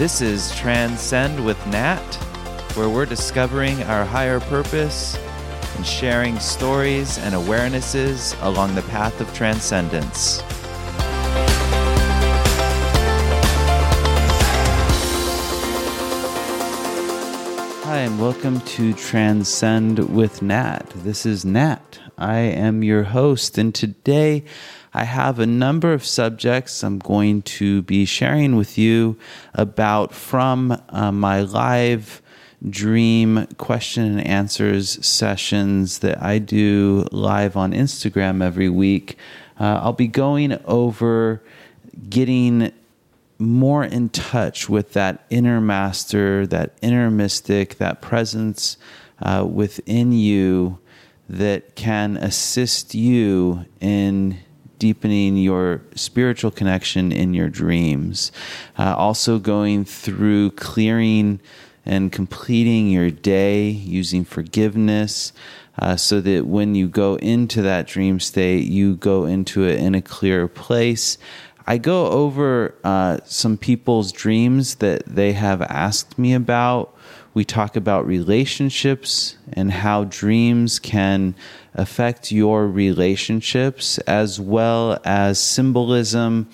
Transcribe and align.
This 0.00 0.22
is 0.22 0.50
Transcend 0.56 1.44
with 1.44 1.58
Nat, 1.66 2.14
where 2.74 2.88
we're 2.88 3.04
discovering 3.04 3.82
our 3.82 4.02
higher 4.02 4.40
purpose 4.40 5.18
and 5.76 5.84
sharing 5.84 6.38
stories 6.38 7.18
and 7.18 7.34
awarenesses 7.34 8.34
along 8.42 8.74
the 8.74 8.80
path 8.84 9.20
of 9.20 9.30
transcendence. 9.34 10.40
Hi, 17.84 17.98
and 17.98 18.18
welcome 18.18 18.62
to 18.62 18.94
Transcend 18.94 19.98
with 20.08 20.40
Nat. 20.40 20.88
This 20.96 21.26
is 21.26 21.44
Nat. 21.44 22.00
I 22.16 22.38
am 22.38 22.82
your 22.82 23.02
host, 23.02 23.58
and 23.58 23.74
today 23.74 24.44
I 24.92 25.04
have 25.04 25.38
a 25.38 25.46
number 25.46 25.92
of 25.92 26.04
subjects 26.04 26.82
I'm 26.82 26.98
going 26.98 27.42
to 27.42 27.82
be 27.82 28.04
sharing 28.04 28.56
with 28.56 28.76
you 28.76 29.16
about 29.54 30.12
from 30.12 30.82
uh, 30.88 31.12
my 31.12 31.42
live 31.42 32.20
dream 32.68 33.46
question 33.56 34.04
and 34.04 34.26
answers 34.26 35.04
sessions 35.06 36.00
that 36.00 36.20
I 36.20 36.38
do 36.38 37.06
live 37.12 37.56
on 37.56 37.72
Instagram 37.72 38.42
every 38.42 38.68
week. 38.68 39.16
Uh, 39.58 39.80
I'll 39.80 39.92
be 39.92 40.08
going 40.08 40.58
over 40.64 41.40
getting 42.08 42.72
more 43.38 43.84
in 43.84 44.08
touch 44.08 44.68
with 44.68 44.92
that 44.94 45.24
inner 45.30 45.60
master, 45.60 46.46
that 46.48 46.76
inner 46.82 47.10
mystic, 47.10 47.78
that 47.78 48.02
presence 48.02 48.76
uh, 49.22 49.46
within 49.48 50.10
you 50.12 50.78
that 51.28 51.76
can 51.76 52.16
assist 52.16 52.94
you 52.94 53.64
in 53.80 54.38
deepening 54.80 55.36
your 55.36 55.82
spiritual 55.94 56.50
connection 56.50 57.12
in 57.12 57.34
your 57.34 57.48
dreams. 57.48 58.32
Uh, 58.76 58.96
also, 58.96 59.38
going 59.38 59.84
through 59.84 60.50
clearing 60.52 61.38
and 61.86 62.10
completing 62.10 62.88
your 62.88 63.10
day 63.10 63.68
using 63.68 64.24
forgiveness. 64.24 65.32
Uh, 65.78 65.96
so 65.96 66.20
that 66.20 66.46
when 66.46 66.74
you 66.74 66.86
go 66.88 67.14
into 67.16 67.62
that 67.62 67.86
dream 67.86 68.20
state, 68.20 68.64
you 68.64 68.96
go 68.96 69.24
into 69.24 69.64
it 69.64 69.78
in 69.78 69.94
a 69.94 70.02
clearer 70.02 70.48
place. 70.48 71.16
I 71.66 71.78
go 71.78 72.08
over 72.08 72.74
uh, 72.84 73.18
some 73.24 73.56
people's 73.56 74.12
dreams 74.12 74.74
that 74.76 75.06
they 75.06 75.32
have 75.32 75.62
asked 75.62 76.18
me 76.18 76.34
about. 76.34 76.94
We 77.32 77.44
talk 77.44 77.76
about 77.76 78.06
relationships 78.06 79.36
and 79.52 79.70
how 79.70 80.04
dreams 80.04 80.78
can 80.78 81.34
affect 81.74 82.32
your 82.32 82.66
relationships, 82.66 83.98
as 83.98 84.40
well 84.40 84.98
as 85.04 85.38
symbolism 85.38 86.48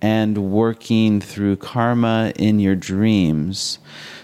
and 0.00 0.50
working 0.50 1.20
through 1.20 1.56
karma 1.56 2.32
in 2.36 2.58
your 2.58 2.76
dreams. 2.76 3.78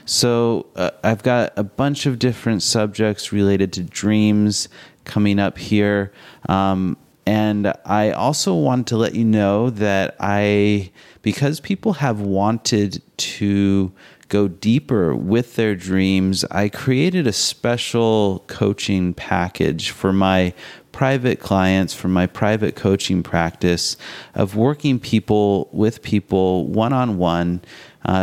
So, 0.06 0.66
uh, 0.74 0.90
I've 1.04 1.22
got 1.22 1.52
a 1.56 1.62
bunch 1.62 2.06
of 2.06 2.18
different 2.18 2.62
subjects 2.62 3.32
related 3.32 3.72
to 3.74 3.82
dreams 3.82 4.68
coming 5.04 5.38
up 5.38 5.58
here. 5.58 6.12
Um, 6.48 6.96
and 7.26 7.72
I 7.84 8.10
also 8.10 8.54
want 8.54 8.88
to 8.88 8.96
let 8.96 9.14
you 9.14 9.24
know 9.24 9.70
that 9.70 10.16
I, 10.18 10.90
because 11.22 11.60
people 11.60 11.92
have 11.94 12.20
wanted 12.20 13.02
to 13.18 13.92
go 14.30 14.48
deeper 14.48 15.14
with 15.14 15.56
their 15.56 15.74
dreams, 15.74 16.46
I 16.50 16.70
created 16.70 17.26
a 17.26 17.32
special 17.32 18.44
coaching 18.46 19.12
package 19.12 19.90
for 19.90 20.12
my 20.12 20.54
private 20.92 21.40
clients, 21.40 21.92
for 21.92 22.08
my 22.08 22.26
private 22.26 22.74
coaching 22.74 23.22
practice 23.22 23.96
of 24.34 24.56
working 24.56 24.98
people 24.98 25.68
with 25.72 26.00
people 26.00 26.66
one 26.66 26.94
on 26.94 27.18
one. 27.18 27.60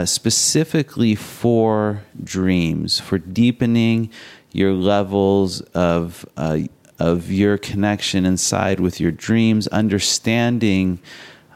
specifically 0.06 1.14
for 1.14 2.04
dreams, 2.24 3.00
for 3.00 3.20
deepening 3.20 4.10
your 4.52 4.74
levels 4.74 5.62
of 5.76 6.26
uh, 6.36 6.60
of 7.00 7.32
your 7.32 7.60
connection 7.60 8.26
inside 8.26 8.80
with 8.80 9.00
your 9.00 9.12
dreams, 9.12 9.68
understanding 9.68 11.00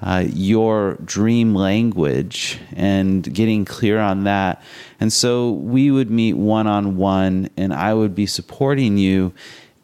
uh, 0.01 0.25
your 0.33 0.97
dream 1.05 1.53
language 1.53 2.59
and 2.73 3.33
getting 3.33 3.65
clear 3.65 3.99
on 3.99 4.23
that. 4.23 4.61
And 4.99 5.13
so 5.13 5.51
we 5.51 5.91
would 5.91 6.09
meet 6.09 6.33
one 6.33 6.67
on 6.67 6.97
one, 6.97 7.49
and 7.55 7.73
I 7.73 7.93
would 7.93 8.15
be 8.15 8.25
supporting 8.25 8.97
you 8.97 9.33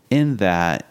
in 0.10 0.38
that. 0.38 0.84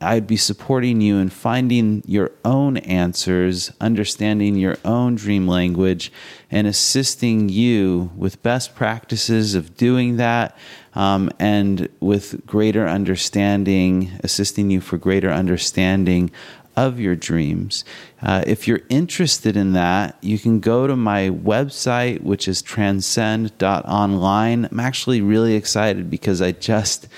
I'd 0.00 0.28
be 0.28 0.36
supporting 0.36 1.00
you 1.00 1.16
in 1.16 1.28
finding 1.28 2.04
your 2.06 2.30
own 2.44 2.76
answers, 2.76 3.72
understanding 3.80 4.54
your 4.54 4.76
own 4.84 5.16
dream 5.16 5.48
language, 5.48 6.12
and 6.52 6.68
assisting 6.68 7.48
you 7.48 8.12
with 8.16 8.40
best 8.44 8.76
practices 8.76 9.56
of 9.56 9.76
doing 9.76 10.16
that 10.18 10.56
um, 10.94 11.30
and 11.40 11.88
with 11.98 12.46
greater 12.46 12.86
understanding, 12.86 14.12
assisting 14.22 14.70
you 14.70 14.80
for 14.80 14.98
greater 14.98 15.32
understanding 15.32 16.30
of 16.78 17.00
your 17.00 17.16
dreams. 17.16 17.84
Uh, 18.22 18.44
if 18.46 18.68
you're 18.68 18.82
interested 18.88 19.56
in 19.56 19.72
that, 19.72 20.16
you 20.20 20.38
can 20.38 20.60
go 20.60 20.86
to 20.86 20.94
my 20.94 21.28
website, 21.28 22.22
which 22.22 22.46
is 22.46 22.62
transcend.online. 22.62 24.68
I'm 24.70 24.80
actually 24.80 25.20
really 25.20 25.54
excited 25.54 26.08
because 26.08 26.40
I 26.40 26.52
just 26.52 27.08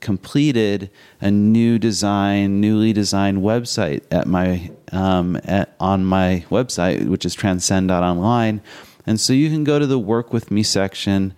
completed 0.00 0.90
a 1.22 1.30
new 1.30 1.78
design, 1.78 2.60
newly 2.60 2.92
designed 2.92 3.38
website 3.38 4.02
at 4.10 4.26
my 4.26 4.70
um, 4.92 5.40
at, 5.44 5.74
on 5.80 6.04
my 6.04 6.44
website, 6.50 7.08
which 7.08 7.24
is 7.24 7.34
transcend.online. 7.34 8.60
And 9.06 9.18
so 9.18 9.32
you 9.32 9.48
can 9.48 9.64
go 9.64 9.78
to 9.78 9.86
the 9.86 9.98
work 9.98 10.32
with 10.32 10.50
me 10.50 10.62
section, 10.62 11.32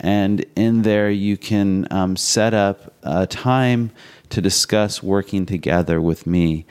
and 0.00 0.44
in 0.54 0.82
there 0.82 1.10
you 1.10 1.38
can 1.38 1.86
um, 1.90 2.16
set 2.16 2.52
up 2.52 2.92
a 3.02 3.26
time 3.26 3.90
to 4.32 4.40
discuss 4.40 5.02
working 5.02 5.46
together 5.46 6.00
with 6.00 6.26
me. 6.26 6.66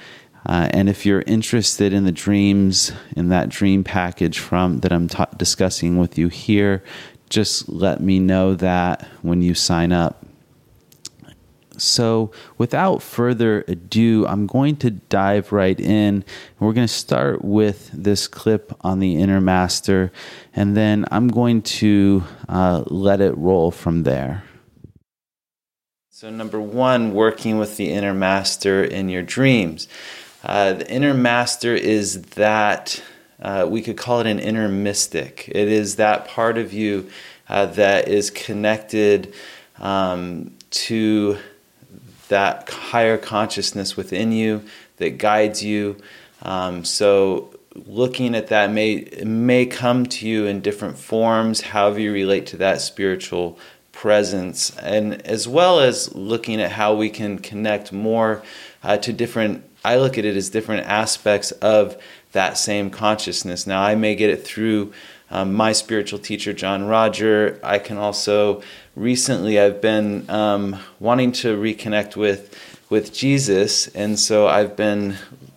Uh, 0.45 0.67
and 0.71 0.89
if 0.89 1.05
you're 1.05 1.23
interested 1.27 1.93
in 1.93 2.03
the 2.03 2.11
dreams 2.11 2.91
in 3.15 3.29
that 3.29 3.49
dream 3.49 3.83
package 3.83 4.39
from 4.39 4.79
that 4.79 4.91
I'm 4.91 5.07
ta- 5.07 5.29
discussing 5.37 5.97
with 5.97 6.17
you 6.17 6.29
here, 6.29 6.83
just 7.29 7.69
let 7.69 8.01
me 8.01 8.19
know 8.19 8.55
that 8.55 9.07
when 9.21 9.41
you 9.41 9.53
sign 9.53 9.91
up. 9.91 10.25
So, 11.77 12.31
without 12.59 13.01
further 13.01 13.63
ado, 13.67 14.27
I'm 14.27 14.45
going 14.45 14.75
to 14.77 14.91
dive 14.91 15.51
right 15.51 15.79
in. 15.79 16.23
We're 16.59 16.73
going 16.73 16.87
to 16.87 16.93
start 16.93 17.43
with 17.43 17.89
this 17.91 18.27
clip 18.27 18.75
on 18.81 18.99
the 18.99 19.15
inner 19.15 19.41
master, 19.41 20.11
and 20.53 20.77
then 20.77 21.05
I'm 21.09 21.27
going 21.29 21.63
to 21.63 22.23
uh, 22.47 22.83
let 22.85 23.19
it 23.19 23.35
roll 23.35 23.71
from 23.71 24.03
there. 24.03 24.43
So, 26.09 26.29
number 26.29 26.61
one, 26.61 27.13
working 27.13 27.57
with 27.57 27.77
the 27.77 27.89
inner 27.89 28.13
master 28.13 28.83
in 28.83 29.09
your 29.09 29.23
dreams. 29.23 29.87
Uh, 30.43 30.73
the 30.73 30.91
inner 30.91 31.13
master 31.13 31.75
is 31.75 32.21
that, 32.21 33.01
uh, 33.41 33.67
we 33.69 33.81
could 33.81 33.97
call 33.97 34.19
it 34.19 34.27
an 34.27 34.39
inner 34.39 34.67
mystic. 34.69 35.47
It 35.47 35.67
is 35.67 35.95
that 35.97 36.27
part 36.27 36.57
of 36.57 36.73
you 36.73 37.09
uh, 37.47 37.67
that 37.67 38.07
is 38.07 38.29
connected 38.29 39.33
um, 39.79 40.51
to 40.71 41.37
that 42.29 42.69
higher 42.69 43.17
consciousness 43.17 43.97
within 43.97 44.31
you 44.31 44.63
that 44.97 45.17
guides 45.17 45.63
you. 45.63 45.97
Um, 46.43 46.85
so, 46.85 47.53
looking 47.75 48.35
at 48.35 48.47
that 48.47 48.71
may 48.71 49.05
may 49.23 49.65
come 49.65 50.05
to 50.05 50.27
you 50.27 50.45
in 50.45 50.61
different 50.61 50.97
forms, 50.97 51.61
however 51.61 51.99
you 51.99 52.11
relate 52.11 52.45
to 52.47 52.57
that 52.57 52.81
spiritual 52.81 53.59
presence, 53.91 54.75
and 54.77 55.21
as 55.25 55.47
well 55.47 55.79
as 55.79 56.15
looking 56.15 56.61
at 56.61 56.71
how 56.71 56.95
we 56.95 57.09
can 57.09 57.37
connect 57.37 57.91
more 57.91 58.41
uh, 58.83 58.97
to 58.97 59.13
different. 59.13 59.63
I 59.83 59.97
look 59.97 60.17
at 60.17 60.25
it 60.25 60.35
as 60.35 60.49
different 60.49 60.87
aspects 60.87 61.51
of 61.51 62.01
that 62.31 62.57
same 62.57 62.89
consciousness. 62.89 63.65
Now, 63.65 63.81
I 63.81 63.95
may 63.95 64.15
get 64.15 64.29
it 64.29 64.45
through 64.45 64.93
um, 65.29 65.53
my 65.53 65.71
spiritual 65.71 66.19
teacher, 66.19 66.53
John 66.53 66.87
Roger. 66.87 67.59
I 67.63 67.79
can 67.79 67.97
also 67.97 68.61
recently 68.95 69.59
I've 69.59 69.81
been 69.81 70.29
um, 70.29 70.77
wanting 70.99 71.31
to 71.33 71.57
reconnect 71.57 72.15
with 72.15 72.55
with 72.89 73.13
Jesus, 73.13 73.87
and 73.95 74.19
so 74.19 74.49
I've 74.49 74.75
been 74.75 75.15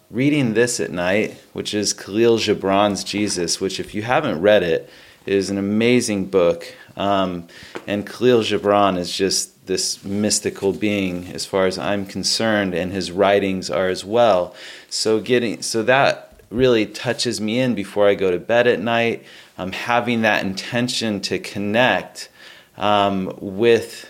reading 0.08 0.54
this 0.54 0.78
at 0.78 0.92
night, 0.92 1.36
which 1.52 1.74
is 1.74 1.92
Kahlil 1.92 2.38
Gibran's 2.38 3.02
Jesus. 3.02 3.60
Which, 3.60 3.80
if 3.80 3.94
you 3.94 4.02
haven't 4.02 4.40
read 4.40 4.62
it, 4.62 4.88
is 5.26 5.50
an 5.50 5.58
amazing 5.58 6.26
book. 6.26 6.72
Um, 6.96 7.48
and 7.88 8.06
Kahlil 8.06 8.40
Gibran 8.40 8.96
is 8.96 9.14
just 9.14 9.53
this 9.66 10.04
mystical 10.04 10.72
being, 10.72 11.28
as 11.28 11.46
far 11.46 11.66
as 11.66 11.78
I'm 11.78 12.06
concerned, 12.06 12.74
and 12.74 12.92
his 12.92 13.10
writings 13.10 13.70
are 13.70 13.88
as 13.88 14.04
well. 14.04 14.54
So 14.88 15.20
getting 15.20 15.62
so 15.62 15.82
that 15.82 16.42
really 16.50 16.86
touches 16.86 17.40
me 17.40 17.58
in 17.58 17.74
before 17.74 18.08
I 18.08 18.14
go 18.14 18.30
to 18.30 18.38
bed 18.38 18.66
at 18.66 18.80
night. 18.80 19.24
Um, 19.56 19.72
having 19.72 20.22
that 20.22 20.44
intention 20.44 21.20
to 21.22 21.38
connect 21.38 22.28
um, 22.76 23.32
with 23.40 24.08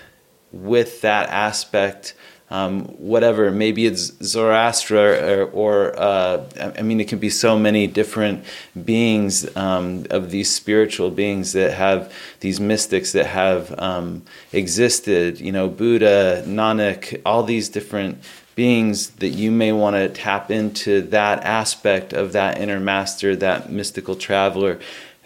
with 0.53 1.01
that 1.03 1.29
aspect 1.29 2.15
um, 2.50 2.85
whatever. 2.99 3.50
Maybe 3.50 3.87
it's 3.87 4.12
Zoroaster, 4.23 5.43
or, 5.43 5.44
or 5.46 5.99
uh, 5.99 6.44
I 6.79 6.82
mean, 6.82 7.00
it 7.00 7.08
can 7.08 7.19
be 7.19 7.31
so 7.31 7.58
many 7.58 7.87
different 7.87 8.44
beings 8.85 9.56
um, 9.56 10.06
of 10.11 10.31
these 10.31 10.55
spiritual 10.55 11.11
beings 11.11 11.52
that 11.52 11.73
have 11.73 12.12
these 12.41 12.61
mystics 12.61 13.12
that 13.12 13.26
have 13.26 13.79
um, 13.79 14.23
existed. 14.52 15.41
You 15.41 15.52
know, 15.52 15.69
Buddha, 15.69 16.44
Nanak, 16.46 17.20
all 17.25 17.43
these 17.43 17.69
different 17.69 18.23
beings 18.55 19.11
that 19.11 19.31
you 19.31 19.50
may 19.50 19.73
want 19.73 19.96
to 19.96 20.08
tap 20.08 20.50
into 20.50 21.02
that 21.02 21.43
aspect 21.43 22.12
of 22.12 22.32
that 22.32 22.58
inner 22.58 22.79
master, 22.79 23.35
that 23.35 23.70
mystical 23.70 24.14
traveler. 24.14 24.79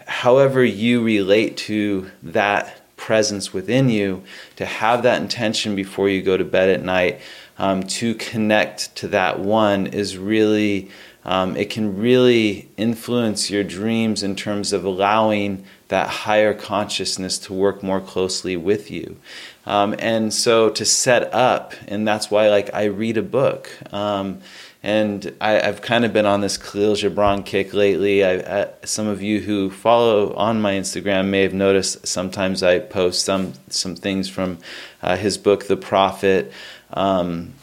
However, 0.07 0.63
you 0.63 1.03
relate 1.03 1.57
to 1.57 2.09
that 2.23 2.78
presence 3.09 3.51
within 3.51 3.89
you, 3.89 4.21
to 4.55 4.63
have 4.67 5.01
that 5.01 5.19
intention 5.19 5.75
before 5.75 6.07
you 6.07 6.21
go 6.21 6.37
to 6.37 6.45
bed 6.45 6.69
at 6.69 6.83
night, 6.83 7.19
um, 7.57 7.81
to 7.81 8.13
connect 8.13 8.95
to 8.95 9.07
that 9.07 9.39
one 9.39 9.87
is 9.87 10.15
really, 10.15 10.91
um, 11.25 11.57
it 11.57 11.71
can 11.71 11.97
really 11.97 12.69
influence 12.77 13.49
your 13.49 13.63
dreams 13.63 14.21
in 14.21 14.35
terms 14.35 14.71
of 14.73 14.85
allowing 14.85 15.65
that 15.89 16.07
higher 16.07 16.53
consciousness 16.53 17.37
to 17.39 17.53
work 17.53 17.83
more 17.83 17.99
closely 17.99 18.55
with 18.55 18.89
you. 18.89 19.17
Um, 19.65 19.95
and 19.99 20.33
so 20.33 20.69
to 20.69 20.85
set 20.85 21.33
up, 21.33 21.73
and 21.87 22.07
that's 22.07 22.31
why 22.31 22.49
like 22.49 22.73
I 22.73 22.85
read 22.85 23.17
a 23.17 23.21
book. 23.21 23.69
Um, 23.93 24.41
and 24.81 25.35
I, 25.41 25.51
have 25.51 25.81
kind 25.81 26.05
of 26.05 26.13
been 26.13 26.25
on 26.25 26.39
this 26.39 26.57
Kahlil 26.57 26.93
Gibran 26.93 27.45
kick 27.45 27.73
lately. 27.73 28.23
I, 28.23 28.61
I, 28.61 28.67
some 28.85 29.07
of 29.07 29.21
you 29.21 29.41
who 29.41 29.69
follow 29.69 30.33
on 30.35 30.61
my 30.61 30.73
Instagram 30.73 31.27
may 31.27 31.41
have 31.41 31.53
noticed 31.53 32.07
sometimes 32.07 32.63
I 32.63 32.79
post 32.79 33.25
some 33.25 33.53
some 33.67 33.95
things 33.95 34.29
from 34.29 34.59
uh, 35.01 35.17
his 35.17 35.37
book, 35.37 35.67
The 35.67 35.75
Prophet. 35.75 36.53
Um, 36.93 37.55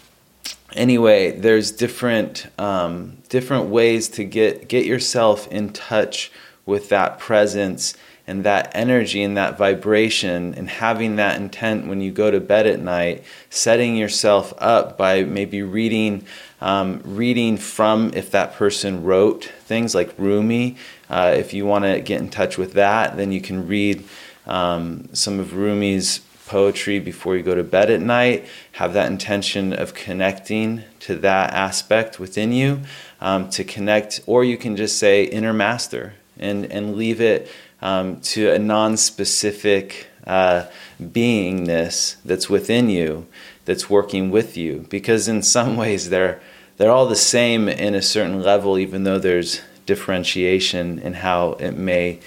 anyway, 0.74 1.32
there's 1.38 1.70
different 1.70 2.48
um, 2.58 3.16
different 3.30 3.70
ways 3.70 4.08
to 4.10 4.24
get 4.24 4.68
get 4.68 4.84
yourself 4.84 5.48
in 5.48 5.72
touch 5.72 6.30
with 6.66 6.90
that 6.90 7.18
presence 7.18 7.94
and 8.26 8.44
that 8.44 8.70
energy 8.74 9.22
and 9.22 9.36
that 9.36 9.56
vibration 9.56 10.54
and 10.54 10.68
having 10.68 11.16
that 11.16 11.36
intent 11.36 11.86
when 11.86 12.00
you 12.00 12.10
go 12.10 12.30
to 12.30 12.40
bed 12.40 12.66
at 12.66 12.80
night, 12.80 13.22
setting 13.50 13.96
yourself 13.96 14.52
up 14.58 14.98
by 14.98 15.22
maybe 15.22 15.62
reading 15.62 16.24
um, 16.60 17.02
reading 17.04 17.58
from 17.58 18.10
if 18.14 18.30
that 18.30 18.54
person 18.54 19.04
wrote 19.04 19.44
things 19.44 19.94
like 19.94 20.14
Rumi. 20.16 20.76
Uh, 21.10 21.34
if 21.36 21.52
you 21.52 21.66
want 21.66 21.84
to 21.84 22.00
get 22.00 22.20
in 22.20 22.30
touch 22.30 22.56
with 22.56 22.72
that, 22.72 23.16
then 23.16 23.30
you 23.30 23.40
can 23.40 23.68
read 23.68 24.04
um, 24.46 25.08
some 25.12 25.38
of 25.38 25.54
Rumi's 25.54 26.20
poetry 26.46 26.98
before 26.98 27.36
you 27.36 27.42
go 27.42 27.54
to 27.54 27.62
bed 27.62 27.90
at 27.90 28.00
night. 28.00 28.46
Have 28.72 28.94
that 28.94 29.10
intention 29.10 29.72
of 29.72 29.94
connecting 29.94 30.82
to 31.00 31.16
that 31.16 31.52
aspect 31.52 32.18
within 32.18 32.52
you 32.52 32.80
um, 33.20 33.50
to 33.50 33.62
connect, 33.62 34.20
or 34.26 34.44
you 34.44 34.56
can 34.56 34.76
just 34.76 34.98
say 34.98 35.24
inner 35.24 35.52
master 35.52 36.14
and, 36.38 36.64
and 36.66 36.96
leave 36.96 37.20
it 37.20 37.50
um, 37.82 38.20
to 38.20 38.50
a 38.50 38.58
non 38.58 38.96
specific 38.96 40.08
uh, 40.26 40.66
beingness 41.00 42.16
that's 42.24 42.48
within 42.48 42.88
you, 42.88 43.26
that's 43.64 43.88
working 43.88 44.30
with 44.30 44.56
you. 44.56 44.86
Because 44.88 45.28
in 45.28 45.42
some 45.42 45.76
ways, 45.82 46.10
they're, 46.10 46.40
they're 46.76 46.90
all 46.90 47.06
the 47.06 47.16
same 47.16 47.68
in 47.68 47.94
a 47.94 48.02
certain 48.02 48.42
level, 48.42 48.78
even 48.78 49.04
though 49.04 49.18
there's 49.18 49.60
differentiation 49.86 50.98
in 50.98 51.14
how 51.14 51.52
it 51.52 51.72
may 51.72 52.18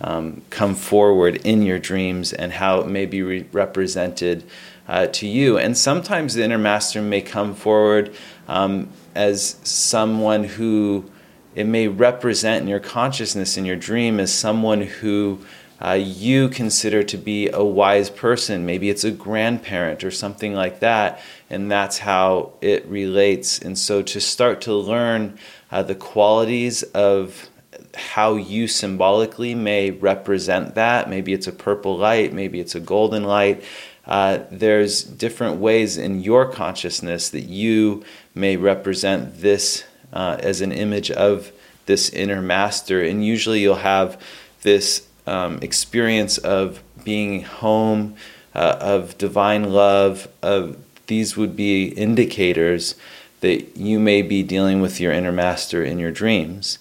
um, 0.00 0.42
come 0.50 0.74
forward 0.74 1.36
in 1.44 1.62
your 1.62 1.78
dreams 1.78 2.32
and 2.32 2.52
how 2.52 2.80
it 2.80 2.86
may 2.86 3.04
be 3.04 3.22
re- 3.22 3.46
represented 3.52 4.44
uh, 4.86 5.06
to 5.08 5.26
you. 5.26 5.58
And 5.58 5.76
sometimes 5.76 6.34
the 6.34 6.44
inner 6.44 6.58
master 6.58 7.02
may 7.02 7.20
come 7.20 7.54
forward 7.54 8.14
um, 8.46 8.88
as 9.14 9.56
someone 9.64 10.44
who 10.44 11.10
it 11.54 11.64
may 11.64 11.88
represent 11.88 12.62
in 12.62 12.68
your 12.68 12.80
consciousness 12.80 13.56
in 13.56 13.64
your 13.64 13.76
dream 13.76 14.20
as 14.20 14.32
someone 14.32 14.82
who 14.82 15.40
uh, 15.80 15.92
you 15.92 16.48
consider 16.48 17.02
to 17.04 17.16
be 17.16 17.48
a 17.50 17.62
wise 17.62 18.10
person. 18.10 18.66
Maybe 18.66 18.90
it's 18.90 19.04
a 19.04 19.10
grandparent 19.10 20.02
or 20.02 20.10
something 20.10 20.54
like 20.54 20.80
that, 20.80 21.20
and 21.48 21.70
that's 21.70 21.98
how 21.98 22.52
it 22.60 22.84
relates. 22.86 23.58
And 23.60 23.78
so 23.78 24.02
to 24.02 24.20
start 24.20 24.60
to 24.62 24.74
learn 24.74 25.38
uh, 25.70 25.82
the 25.82 25.94
qualities 25.94 26.82
of 26.82 27.48
how 27.94 28.34
you 28.34 28.66
symbolically 28.66 29.54
may 29.54 29.90
represent 29.90 30.74
that, 30.74 31.08
maybe 31.08 31.32
it's 31.32 31.46
a 31.46 31.52
purple 31.52 31.96
light, 31.96 32.32
maybe 32.32 32.60
it's 32.60 32.74
a 32.74 32.80
golden 32.80 33.24
light. 33.24 33.62
Uh, 34.04 34.40
there's 34.50 35.02
different 35.02 35.60
ways 35.60 35.96
in 35.98 36.22
your 36.22 36.50
consciousness 36.50 37.28
that 37.28 37.42
you 37.42 38.02
may 38.34 38.56
represent 38.56 39.42
this 39.42 39.84
uh, 40.12 40.36
as 40.40 40.60
an 40.60 40.72
image 40.72 41.10
of 41.10 41.52
this 41.86 42.10
inner 42.10 42.42
master. 42.42 43.02
And 43.02 43.24
usually 43.24 43.60
you'll 43.60 43.76
have 43.76 44.20
this 44.62 45.06
um, 45.26 45.58
experience 45.62 46.38
of 46.38 46.82
being 47.04 47.42
home, 47.42 48.14
uh, 48.54 48.76
of 48.80 49.16
divine 49.18 49.72
love, 49.72 50.28
of 50.42 50.76
these 51.06 51.36
would 51.36 51.56
be 51.56 51.88
indicators 51.88 52.94
that 53.40 53.76
you 53.76 53.98
may 53.98 54.22
be 54.22 54.42
dealing 54.42 54.80
with 54.80 55.00
your 55.00 55.12
inner 55.12 55.32
master 55.32 55.82
in 55.82 55.98
your 55.98 56.10
dreams. 56.10 56.78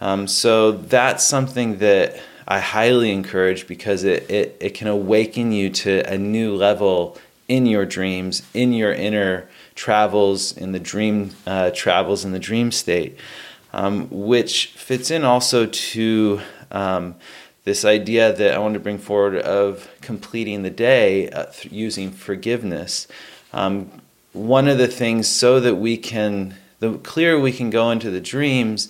Um, 0.00 0.26
so 0.26 0.72
that's 0.72 1.24
something 1.24 1.78
that 1.78 2.20
I 2.46 2.60
highly 2.60 3.10
encourage 3.10 3.66
because 3.66 4.04
it, 4.04 4.30
it, 4.30 4.56
it 4.60 4.74
can 4.74 4.88
awaken 4.88 5.52
you 5.52 5.70
to 5.70 6.00
a 6.08 6.18
new 6.18 6.54
level 6.54 7.18
in 7.48 7.66
your 7.66 7.86
dreams, 7.86 8.42
in 8.54 8.72
your 8.72 8.92
inner 8.92 9.48
travels, 9.76 10.56
in 10.56 10.72
the 10.72 10.80
dream 10.80 11.30
uh, 11.46 11.70
travels, 11.70 12.24
in 12.24 12.32
the 12.32 12.40
dream 12.40 12.72
state, 12.72 13.16
um, 13.72 14.08
which 14.10 14.68
fits 14.68 15.10
in 15.10 15.24
also 15.24 15.66
to 15.66 16.40
um, 16.72 17.14
this 17.64 17.84
idea 17.84 18.32
that 18.32 18.54
I 18.54 18.58
want 18.58 18.74
to 18.74 18.80
bring 18.80 18.98
forward 18.98 19.36
of 19.36 19.88
completing 20.00 20.62
the 20.62 20.70
day 20.70 21.28
uh, 21.30 21.44
th- 21.44 21.72
using 21.72 22.10
forgiveness. 22.10 23.06
Um, 23.52 24.02
one 24.32 24.66
of 24.68 24.78
the 24.78 24.88
things, 24.88 25.28
so 25.28 25.60
that 25.60 25.76
we 25.76 25.96
can, 25.96 26.56
the 26.78 26.98
clearer 26.98 27.38
we 27.38 27.52
can 27.52 27.70
go 27.70 27.90
into 27.90 28.10
the 28.10 28.20
dreams, 28.20 28.88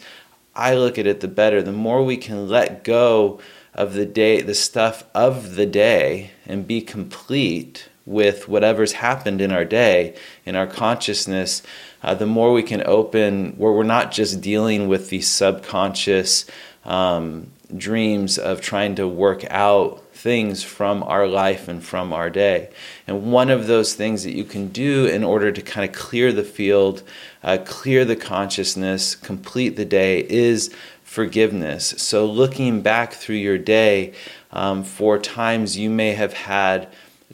I 0.55 0.75
look 0.75 0.99
at 0.99 1.07
it, 1.07 1.21
the 1.21 1.29
better. 1.29 1.63
The 1.63 1.73
more 1.73 2.03
we 2.05 2.17
can 2.17 2.49
let 2.49 2.83
go 2.83 3.41
of 3.75 3.93
the 3.95 4.07
day, 4.07 4.41
the 4.41 4.55
stuff 4.55 5.05
of 5.15 5.55
the 5.55 5.67
day, 5.67 6.31
and 6.47 6.67
be 6.67 6.81
complete 6.81 7.89
with 8.07 8.49
whatever's 8.49 8.93
happened 8.93 9.41
in 9.41 9.53
our 9.53 9.65
day, 9.65 10.15
in 10.47 10.57
our 10.57 10.67
consciousness, 10.67 11.63
uh, 12.03 12.15
the 12.15 12.27
more 12.27 12.53
we 12.53 12.63
can 12.63 12.83
open, 12.87 13.53
where 13.59 13.73
we're 13.73 13.83
not 13.83 14.13
just 14.13 14.41
dealing 14.41 14.87
with 14.87 15.11
these 15.11 15.29
subconscious 15.29 16.47
um, 16.85 17.49
dreams 17.77 18.39
of 18.39 18.61
trying 18.61 18.95
to 18.95 19.09
work 19.09 19.45
out 19.51 20.03
things 20.13 20.63
from 20.63 21.03
our 21.03 21.27
life 21.27 21.69
and 21.69 21.85
from 21.85 22.13
our 22.13 22.31
day. 22.31 22.71
And 23.07 23.31
one 23.31 23.51
of 23.51 23.67
those 23.67 23.95
things 23.95 24.23
that 24.25 24.35
you 24.35 24.45
can 24.45 24.69
do 24.69 25.07
in 25.07 25.23
order 25.25 25.53
to 25.53 25.61
kind 25.61 25.89
of 25.89 25.95
clear 25.95 26.33
the 26.33 26.45
field, 26.45 27.03
uh, 27.43 27.59
clear 27.65 28.05
the 28.05 28.17
consciousness, 28.17 29.15
complete 29.15 29.77
the 29.77 29.85
day 29.85 30.21
is 30.21 30.75
forgiveness. 31.03 31.95
So 31.99 32.25
looking 32.25 32.83
back 32.83 33.13
through 33.13 33.37
your 33.37 33.59
day 33.59 34.15
um, 34.53 34.85
for 34.85 35.19
times 35.19 35.77
you 35.77 35.91
may 35.91 36.13
have 36.13 36.33
had 36.33 36.89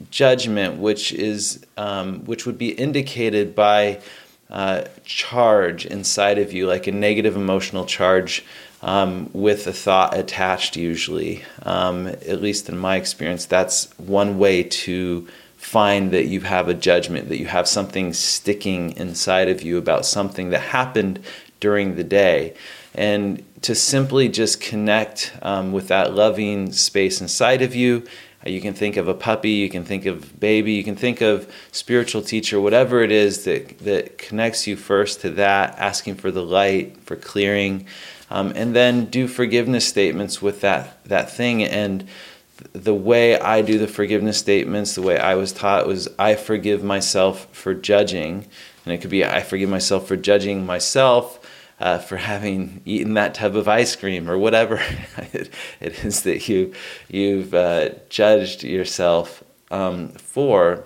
judgment, 0.09 0.79
which 0.79 1.11
is 1.11 1.65
um, 1.77 2.25
which 2.25 2.45
would 2.45 2.57
be 2.57 2.69
indicated 2.69 3.55
by 3.55 4.01
uh, 4.49 4.83
charge 5.03 5.85
inside 5.85 6.37
of 6.37 6.53
you, 6.53 6.67
like 6.67 6.87
a 6.87 6.91
negative 6.91 7.35
emotional 7.35 7.85
charge 7.85 8.43
um, 8.81 9.29
with 9.33 9.67
a 9.67 9.73
thought 9.73 10.17
attached. 10.17 10.75
Usually, 10.75 11.43
um, 11.63 12.07
at 12.07 12.41
least 12.41 12.69
in 12.69 12.77
my 12.77 12.95
experience, 12.97 13.45
that's 13.45 13.97
one 13.97 14.37
way 14.37 14.63
to 14.63 15.27
find 15.55 16.11
that 16.11 16.25
you 16.25 16.41
have 16.41 16.67
a 16.67 16.73
judgment, 16.73 17.29
that 17.29 17.39
you 17.39 17.47
have 17.47 17.67
something 17.67 18.13
sticking 18.13 18.91
inside 18.97 19.47
of 19.47 19.61
you 19.61 19.77
about 19.77 20.05
something 20.05 20.49
that 20.49 20.59
happened 20.59 21.19
during 21.59 21.95
the 21.95 22.03
day. 22.03 22.53
And 22.93 23.43
to 23.61 23.73
simply 23.73 24.27
just 24.27 24.59
connect 24.59 25.31
um, 25.41 25.71
with 25.71 25.87
that 25.87 26.13
loving 26.13 26.73
space 26.73 27.21
inside 27.21 27.61
of 27.61 27.73
you 27.73 28.03
you 28.45 28.61
can 28.61 28.73
think 28.73 28.97
of 28.97 29.07
a 29.07 29.13
puppy, 29.13 29.51
you 29.51 29.69
can 29.69 29.83
think 29.85 30.05
of 30.05 30.39
baby, 30.39 30.73
you 30.73 30.83
can 30.83 30.95
think 30.95 31.21
of 31.21 31.51
spiritual 31.71 32.21
teacher, 32.21 32.59
whatever 32.59 33.01
it 33.01 33.11
is 33.11 33.45
that, 33.45 33.79
that 33.79 34.17
connects 34.17 34.67
you 34.67 34.75
first 34.75 35.21
to 35.21 35.29
that, 35.31 35.77
asking 35.77 36.15
for 36.15 36.31
the 36.31 36.43
light, 36.43 36.97
for 37.01 37.15
clearing, 37.15 37.85
um, 38.29 38.51
and 38.55 38.75
then 38.75 39.05
do 39.05 39.27
forgiveness 39.27 39.87
statements 39.87 40.41
with 40.41 40.61
that, 40.61 41.03
that 41.05 41.31
thing. 41.31 41.63
And 41.63 42.07
the 42.73 42.93
way 42.93 43.39
I 43.39 43.61
do 43.61 43.77
the 43.77 43.87
forgiveness 43.87 44.37
statements, 44.37 44.95
the 44.95 45.01
way 45.01 45.17
I 45.17 45.35
was 45.35 45.51
taught 45.51 45.87
was 45.87 46.07
I 46.19 46.35
forgive 46.35 46.83
myself 46.83 47.47
for 47.51 47.73
judging. 47.73 48.47
And 48.85 48.93
it 48.93 48.99
could 48.99 49.09
be 49.09 49.25
I 49.25 49.41
forgive 49.41 49.69
myself 49.69 50.07
for 50.07 50.15
judging 50.15 50.65
myself 50.65 51.39
uh, 51.83 51.99
for 51.99 52.17
having 52.17 52.81
eaten 52.85 53.13
that 53.15 53.35
tub 53.35 53.55
of 53.57 53.67
ice 53.67 53.95
cream 53.95 54.29
or 54.29 54.37
whatever 54.37 54.77
it, 55.33 55.49
it 55.81 56.05
is 56.05 56.23
that 56.23 56.47
you 56.49 56.73
you've 57.09 57.53
uh, 57.53 57.89
judged 58.09 58.63
yourself 58.63 59.43
um, 59.71 60.09
for. 60.09 60.85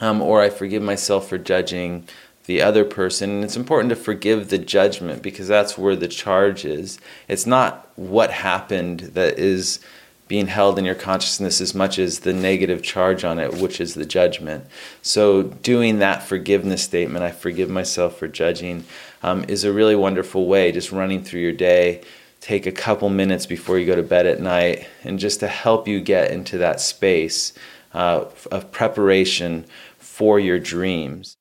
um, 0.00 0.22
or 0.22 0.42
I 0.42 0.50
forgive 0.50 0.82
myself 0.82 1.28
for 1.28 1.38
judging 1.38 2.06
the 2.46 2.62
other 2.62 2.84
person. 2.84 3.30
And 3.30 3.44
it's 3.44 3.56
important 3.56 3.90
to 3.90 3.96
forgive 3.96 4.48
the 4.48 4.58
judgment 4.58 5.22
because 5.22 5.48
that's 5.48 5.76
where 5.76 5.96
the 5.96 6.08
charge 6.08 6.64
is. 6.64 6.98
It's 7.28 7.46
not 7.46 7.90
what 7.96 8.30
happened 8.30 9.00
that 9.14 9.38
is 9.38 9.80
being 10.28 10.46
held 10.46 10.78
in 10.78 10.84
your 10.84 10.94
consciousness 10.94 11.60
as 11.60 11.74
much 11.74 11.98
as 11.98 12.20
the 12.20 12.32
negative 12.34 12.82
charge 12.82 13.24
on 13.24 13.38
it, 13.38 13.54
which 13.54 13.80
is 13.80 13.94
the 13.94 14.06
judgment. 14.06 14.64
So, 15.02 15.42
doing 15.42 16.00
that 16.00 16.22
forgiveness 16.22 16.82
statement, 16.82 17.24
I 17.24 17.30
forgive 17.30 17.70
myself 17.70 18.18
for 18.18 18.28
judging, 18.28 18.84
um, 19.22 19.44
is 19.48 19.64
a 19.64 19.72
really 19.72 19.96
wonderful 19.96 20.46
way, 20.46 20.72
just 20.72 20.92
running 20.92 21.22
through 21.22 21.40
your 21.40 21.52
day. 21.52 22.02
Take 22.40 22.66
a 22.66 22.72
couple 22.72 23.08
minutes 23.08 23.46
before 23.46 23.78
you 23.78 23.86
go 23.86 23.96
to 23.96 24.02
bed 24.02 24.26
at 24.26 24.40
night, 24.40 24.86
and 25.04 25.18
just 25.18 25.40
to 25.40 25.48
help 25.48 25.88
you 25.88 26.00
get 26.00 26.30
into 26.30 26.58
that 26.58 26.80
space 26.80 27.52
uh, 27.92 28.26
of 28.52 28.70
preparation 28.70 29.66
for 29.98 30.38
your 30.38 30.58
dreams. 30.58 31.36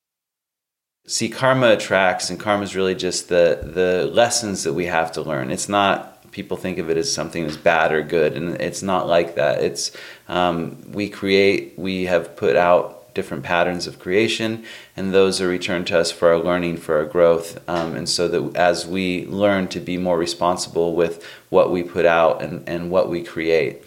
See, 1.06 1.30
karma 1.30 1.72
attracts, 1.72 2.30
and 2.30 2.40
karma 2.40 2.64
is 2.64 2.76
really 2.76 2.96
just 2.96 3.30
the, 3.30 3.62
the 3.64 4.10
lessons 4.12 4.64
that 4.64 4.74
we 4.74 4.86
have 4.86 5.12
to 5.14 5.22
learn. 5.22 5.52
It's 5.52 5.70
not 5.70 6.32
people 6.32 6.58
think 6.58 6.78
of 6.78 6.90
it 6.90 6.98
as 6.98 7.12
something 7.12 7.44
that's 7.44 7.58
bad 7.58 7.92
or 7.92 8.04
good, 8.04 8.36
and 8.36 8.60
it's 8.62 8.84
not 8.84 9.08
like 9.08 9.36
that. 9.36 9.64
It's 9.64 9.92
um, 10.28 10.78
we 10.92 11.10
create, 11.10 11.74
we 11.78 12.06
have 12.06 12.36
put 12.36 12.56
out 12.56 12.97
different 13.18 13.44
patterns 13.44 13.88
of 13.88 14.00
creation, 14.00 14.64
and 14.96 15.14
those 15.14 15.42
are 15.42 15.48
returned 15.50 15.88
to 15.88 16.00
us 16.00 16.12
for 16.12 16.30
our 16.30 16.40
learning, 16.40 16.78
for 16.78 16.96
our 16.98 17.06
growth, 17.06 17.60
um, 17.68 17.96
and 17.96 18.08
so 18.08 18.28
that 18.28 18.56
as 18.56 18.88
we 18.88 19.26
learn 19.26 19.68
to 19.68 19.80
be 19.80 19.98
more 19.98 20.18
responsible 20.18 20.96
with 20.96 21.26
what 21.50 21.72
we 21.72 21.82
put 21.84 22.06
out 22.06 22.42
and, 22.42 22.70
and 22.70 22.92
what 22.92 23.10
we 23.10 23.24
create, 23.24 23.84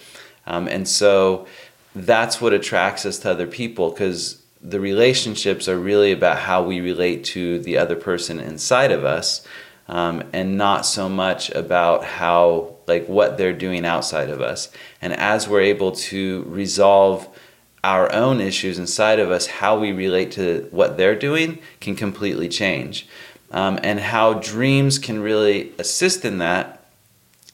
um, 0.47 0.67
and 0.69 0.87
so 0.87 1.47
that's 1.95 2.41
what 2.41 2.53
attracts 2.53 3.07
us 3.07 3.19
to 3.21 3.31
other 3.31 3.47
people 3.47 3.91
because 3.91 4.43
the 4.61 4.81
relationships 4.81 5.69
are 5.69 5.79
really 5.79 6.13
about 6.13 6.39
how 6.39 6.63
we 6.63 6.81
relate 6.81 7.25
to 7.25 7.59
the 7.61 7.79
other 7.79 7.97
person 7.97 8.39
inside 8.39 8.93
of 8.93 9.05
us 9.05 9.47
um, 9.89 10.23
and 10.33 10.59
not 10.59 10.87
so 10.87 11.09
much 11.09 11.51
about 11.51 12.05
how 12.05 12.75
like 12.87 13.07
what 13.07 13.39
they're 13.39 13.53
doing 13.53 13.85
outside 13.87 14.31
of 14.31 14.41
us. 14.41 14.71
And 15.01 15.13
as 15.13 15.49
we're 15.49 15.63
able 15.63 15.93
to 15.93 16.45
resolve 16.49 17.29
our 17.83 18.13
own 18.13 18.41
issues 18.41 18.79
inside 18.79 19.19
of 19.19 19.31
us 19.31 19.47
how 19.47 19.79
we 19.79 19.93
relate 19.93 20.33
to 20.33 20.69
what 20.71 20.97
they're 20.97 21.17
doing 21.17 21.59
can 21.81 21.97
completely 21.97 22.49
change. 22.49 23.07
Um, 23.51 23.79
and 23.83 23.99
how 23.99 24.35
dreams 24.35 24.99
can 24.99 25.21
really 25.21 25.73
assist 25.79 26.25
in 26.25 26.39
that 26.39 26.85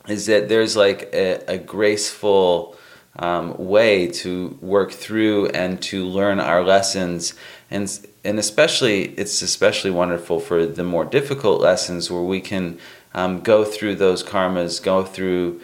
is 0.08 0.26
that 0.26 0.48
there's 0.48 0.76
like 0.76 1.10
a, 1.12 1.42
a 1.48 1.58
graceful 1.58 2.76
um, 3.18 3.56
way 3.56 4.08
to 4.08 4.58
work 4.60 4.92
through 4.92 5.46
and 5.48 5.80
to 5.82 6.04
learn 6.04 6.38
our 6.38 6.62
lessons. 6.62 7.34
And 7.70 7.88
and 8.24 8.38
especially 8.38 9.04
it's 9.16 9.40
especially 9.40 9.90
wonderful 9.90 10.40
for 10.40 10.66
the 10.66 10.84
more 10.84 11.04
difficult 11.04 11.60
lessons 11.60 12.10
where 12.10 12.22
we 12.22 12.40
can 12.40 12.78
um, 13.14 13.40
go 13.40 13.64
through 13.64 13.94
those 13.94 14.22
karmas, 14.22 14.82
go 14.82 15.04
through 15.04 15.60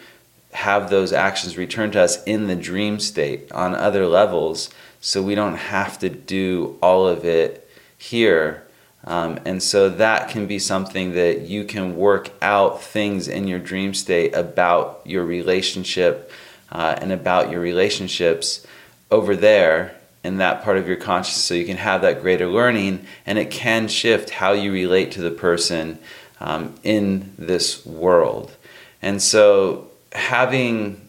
have 0.52 0.90
those 0.90 1.12
actions 1.12 1.56
returned 1.56 1.94
to 1.94 2.00
us 2.00 2.22
in 2.24 2.46
the 2.46 2.56
dream 2.56 3.00
state 3.00 3.50
on 3.52 3.74
other 3.74 4.06
levels, 4.06 4.70
so 5.00 5.22
we 5.22 5.34
don't 5.34 5.56
have 5.56 5.98
to 5.98 6.08
do 6.08 6.78
all 6.82 7.06
of 7.06 7.24
it 7.24 7.68
here. 7.96 8.62
Um, 9.04 9.40
and 9.44 9.62
so 9.62 9.88
that 9.88 10.28
can 10.28 10.46
be 10.46 10.58
something 10.58 11.14
that 11.14 11.42
you 11.42 11.64
can 11.64 11.96
work 11.96 12.30
out 12.40 12.82
things 12.82 13.26
in 13.26 13.48
your 13.48 13.58
dream 13.58 13.94
state 13.94 14.34
about 14.34 15.00
your 15.04 15.24
relationship 15.24 16.30
uh, 16.70 16.96
and 17.00 17.10
about 17.12 17.50
your 17.50 17.60
relationships 17.60 18.64
over 19.10 19.34
there 19.34 19.96
in 20.22 20.38
that 20.38 20.62
part 20.62 20.76
of 20.76 20.86
your 20.86 20.96
consciousness 20.96 21.44
so 21.44 21.54
you 21.54 21.64
can 21.64 21.78
have 21.78 22.02
that 22.02 22.20
greater 22.20 22.46
learning 22.46 23.04
and 23.26 23.38
it 23.38 23.50
can 23.50 23.88
shift 23.88 24.30
how 24.30 24.52
you 24.52 24.72
relate 24.72 25.10
to 25.12 25.20
the 25.20 25.30
person 25.30 25.98
um, 26.40 26.74
in 26.84 27.34
this 27.38 27.84
world. 27.84 28.54
And 29.00 29.20
so 29.20 29.90
having, 30.12 31.00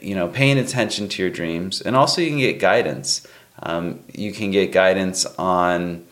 you 0.00 0.14
know, 0.14 0.28
paying 0.28 0.58
attention 0.58 1.08
to 1.10 1.22
your 1.22 1.30
dreams 1.30 1.80
and 1.80 1.96
also 1.96 2.20
you 2.20 2.28
can 2.28 2.38
get 2.38 2.58
guidance. 2.58 3.26
Um, 3.62 4.00
you 4.12 4.32
can 4.32 4.50
get 4.50 4.72
guidance 4.72 5.24
on, 5.38 6.06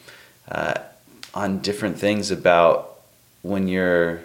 uh, 0.50 0.74
on 1.34 1.58
different 1.60 1.98
things 1.98 2.30
about 2.30 3.00
when 3.42 3.68
you're 3.68 4.20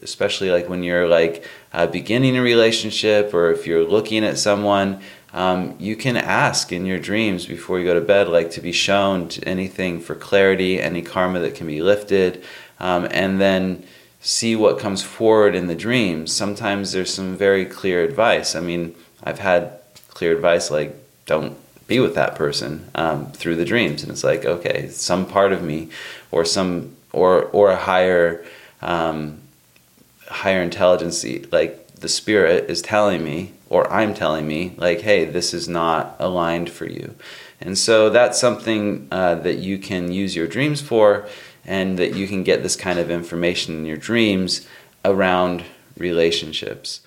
especially 0.00 0.48
like 0.48 0.68
when 0.68 0.84
you're 0.84 1.08
like 1.08 1.44
uh, 1.72 1.84
beginning 1.84 2.36
a 2.36 2.40
relationship 2.40 3.34
or 3.34 3.50
if 3.50 3.66
you're 3.66 3.84
looking 3.84 4.24
at 4.24 4.38
someone 4.38 5.00
um, 5.32 5.76
you 5.78 5.94
can 5.96 6.16
ask 6.16 6.72
in 6.72 6.86
your 6.86 6.98
dreams 6.98 7.46
before 7.46 7.78
you 7.78 7.84
go 7.84 7.94
to 7.94 8.00
bed, 8.00 8.28
like 8.28 8.50
to 8.52 8.60
be 8.60 8.72
shown 8.72 9.28
to 9.28 9.46
anything 9.46 10.00
for 10.00 10.14
clarity, 10.14 10.80
any 10.80 11.02
karma 11.02 11.40
that 11.40 11.54
can 11.54 11.66
be 11.66 11.82
lifted, 11.82 12.42
um, 12.80 13.06
and 13.10 13.40
then 13.40 13.84
see 14.20 14.56
what 14.56 14.78
comes 14.78 15.02
forward 15.02 15.54
in 15.54 15.66
the 15.66 15.74
dreams. 15.74 16.32
Sometimes 16.32 16.92
there's 16.92 17.12
some 17.12 17.36
very 17.36 17.64
clear 17.64 18.02
advice. 18.02 18.54
I 18.54 18.60
mean, 18.60 18.94
I've 19.22 19.38
had 19.38 19.78
clear 20.08 20.34
advice 20.34 20.70
like, 20.70 20.94
don't 21.26 21.56
be 21.86 22.00
with 22.00 22.14
that 22.14 22.34
person 22.34 22.88
um, 22.94 23.32
through 23.32 23.56
the 23.56 23.64
dreams. 23.64 24.02
And 24.02 24.12
it's 24.12 24.24
like, 24.24 24.44
okay, 24.44 24.88
some 24.88 25.26
part 25.26 25.52
of 25.52 25.62
me 25.62 25.88
or 26.30 26.44
some, 26.44 26.96
or, 27.12 27.44
or 27.46 27.70
a 27.70 27.76
higher, 27.76 28.44
um, 28.82 29.40
higher 30.26 30.62
intelligence, 30.62 31.24
like 31.52 31.94
the 31.94 32.08
spirit 32.08 32.68
is 32.68 32.82
telling 32.82 33.24
me 33.24 33.52
or 33.70 33.90
I'm 33.92 34.14
telling 34.14 34.46
me, 34.46 34.74
like, 34.76 35.02
hey, 35.02 35.24
this 35.26 35.52
is 35.52 35.68
not 35.68 36.16
aligned 36.18 36.70
for 36.70 36.86
you. 36.86 37.14
And 37.60 37.76
so 37.76 38.08
that's 38.08 38.38
something 38.38 39.08
uh, 39.10 39.36
that 39.36 39.58
you 39.58 39.78
can 39.78 40.12
use 40.12 40.34
your 40.34 40.46
dreams 40.46 40.80
for, 40.80 41.28
and 41.68 41.98
that 41.98 42.14
you 42.14 42.26
can 42.26 42.42
get 42.42 42.62
this 42.62 42.74
kind 42.74 42.98
of 42.98 43.10
information 43.10 43.76
in 43.76 43.84
your 43.84 43.98
dreams 43.98 44.66
around 45.04 45.62
relationships. 45.98 47.02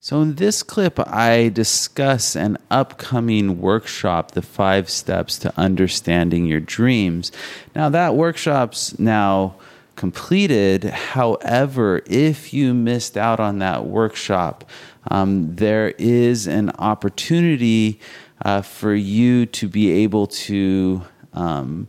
So, 0.00 0.22
in 0.22 0.36
this 0.36 0.62
clip, 0.62 0.98
I 1.00 1.50
discuss 1.50 2.36
an 2.36 2.56
upcoming 2.70 3.60
workshop, 3.60 4.32
The 4.32 4.42
Five 4.42 4.88
Steps 4.88 5.38
to 5.40 5.52
Understanding 5.58 6.46
Your 6.46 6.60
Dreams. 6.60 7.32
Now, 7.74 7.88
that 7.90 8.14
workshop's 8.14 8.98
now 8.98 9.56
completed. 9.96 10.84
However, 10.84 12.02
if 12.06 12.54
you 12.54 12.72
missed 12.72 13.16
out 13.16 13.40
on 13.40 13.58
that 13.58 13.84
workshop, 13.86 14.64
um, 15.10 15.54
there 15.56 15.88
is 15.98 16.46
an 16.46 16.70
opportunity 16.78 18.00
uh, 18.44 18.62
for 18.62 18.94
you 18.94 19.44
to 19.46 19.68
be 19.68 19.90
able 20.04 20.28
to 20.28 21.02
um, 21.32 21.88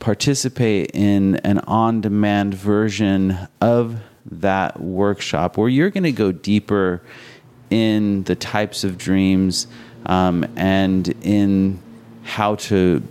participate 0.00 0.90
in 0.92 1.36
an 1.36 1.58
on 1.60 2.00
demand 2.00 2.54
version 2.54 3.38
of 3.60 4.00
that 4.26 4.80
workshop 4.80 5.56
where 5.56 5.68
you're 5.68 5.90
going 5.90 6.04
to 6.04 6.12
go 6.12 6.32
deeper 6.32 7.02
in 7.70 8.24
the 8.24 8.34
types 8.34 8.82
of 8.82 8.98
dreams 8.98 9.66
um, 10.06 10.44
and 10.56 11.08
in 11.22 11.80
how 12.24 12.56
to 12.56 13.02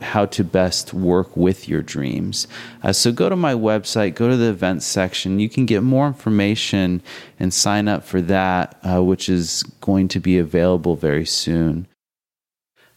how 0.00 0.24
to 0.24 0.42
best 0.42 0.94
work 0.94 1.36
with 1.36 1.68
your 1.68 1.82
dreams. 1.82 2.48
Uh, 2.82 2.92
so 2.92 3.12
go 3.12 3.28
to 3.28 3.36
my 3.36 3.52
website, 3.52 4.14
go 4.14 4.28
to 4.28 4.36
the 4.36 4.48
events 4.48 4.86
section. 4.86 5.38
You 5.38 5.48
can 5.48 5.66
get 5.66 5.82
more 5.82 6.06
information 6.06 7.02
and 7.38 7.52
sign 7.52 7.86
up 7.86 8.02
for 8.02 8.22
that, 8.22 8.78
uh, 8.82 9.02
which 9.02 9.28
is 9.28 9.62
going 9.80 10.08
to 10.08 10.20
be 10.20 10.38
available 10.38 10.96
very 10.96 11.26
soon. 11.26 11.86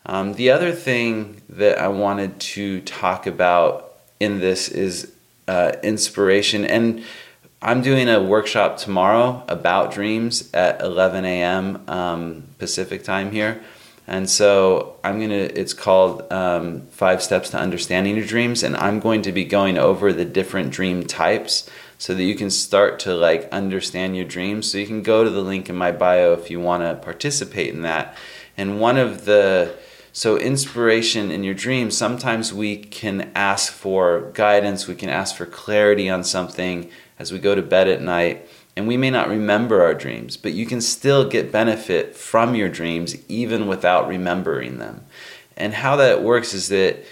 Um, 0.06 0.34
the 0.34 0.52
other 0.52 0.72
thing 0.72 1.42
that 1.50 1.80
I 1.80 1.88
wanted 1.88 2.40
to 2.40 2.82
talk 2.82 3.26
about 3.26 3.94
in 4.20 4.40
this 4.40 4.68
is 4.68 5.14
uh, 5.48 5.74
inspiration. 5.82 6.66
And 6.66 7.04
I'm 7.62 7.82
doing 7.82 8.10
a 8.10 8.22
workshop 8.22 8.78
tomorrow 8.78 9.44
about 9.48 9.94
dreams 9.94 10.50
at 10.54 10.82
11 10.82 11.24
a.m. 11.24 11.84
Um, 11.88 12.44
Pacific 12.58 13.04
time 13.04 13.32
here. 13.32 13.62
And 14.06 14.30
so 14.30 14.98
I'm 15.02 15.22
gonna. 15.22 15.34
It's 15.34 15.74
called 15.74 16.30
um, 16.32 16.82
Five 16.88 17.24
Steps 17.24 17.52
to 17.52 17.58
Understanding 17.58 18.18
Your 18.18 18.26
Dreams, 18.26 18.62
and 18.62 18.76
I'm 18.76 19.00
going 19.00 19.22
to 19.22 19.32
be 19.32 19.46
going 19.46 19.78
over 19.78 20.12
the 20.12 20.26
different 20.26 20.72
dream 20.72 21.06
types 21.06 21.70
so 21.98 22.14
that 22.14 22.24
you 22.24 22.36
can 22.36 22.50
start 22.50 23.00
to 23.00 23.16
like 23.16 23.48
understand 23.54 24.18
your 24.18 24.26
dreams. 24.26 24.70
So 24.70 24.78
you 24.78 24.88
can 24.88 25.04
go 25.04 25.24
to 25.24 25.30
the 25.30 25.40
link 25.40 25.70
in 25.70 25.78
my 25.78 25.94
bio 25.94 26.34
if 26.34 26.52
you 26.52 26.60
want 26.60 26.84
to 26.84 26.96
participate 26.96 27.74
in 27.74 27.84
that. 27.84 28.18
And 28.58 28.82
one 28.82 28.98
of 28.98 29.24
the 29.24 29.74
so 30.14 30.38
inspiration 30.38 31.32
in 31.32 31.44
your 31.44 31.56
dreams. 31.56 31.98
Sometimes 31.98 32.54
we 32.54 32.78
can 32.78 33.32
ask 33.36 33.74
for 33.74 34.32
guidance. 34.34 34.88
We 34.88 34.96
can 34.96 35.10
ask 35.10 35.36
for 35.36 35.48
clarity 35.48 36.08
on 36.08 36.24
something 36.24 36.90
as 37.18 37.32
we 37.32 37.40
go 37.40 37.56
to 37.56 37.64
bed 37.64 37.88
at 37.88 38.02
night 38.02 38.48
and 38.76 38.88
we 38.88 38.98
may 38.98 39.10
not 39.10 39.30
remember 39.30 39.82
our 39.82 39.94
dreams, 39.94 40.36
but 40.38 40.54
you 40.54 40.66
can 40.66 40.82
still 40.82 41.28
get 41.28 41.52
benefit 41.52 42.16
from 42.16 42.56
your 42.56 42.70
dreams 42.70 43.16
even 43.30 43.68
without 43.68 44.08
remembering 44.08 44.80
them. 44.80 45.06
And 45.56 45.74
how 45.76 45.96
that 45.98 46.24
works 46.24 46.54
is 46.54 46.70
that 46.70 47.04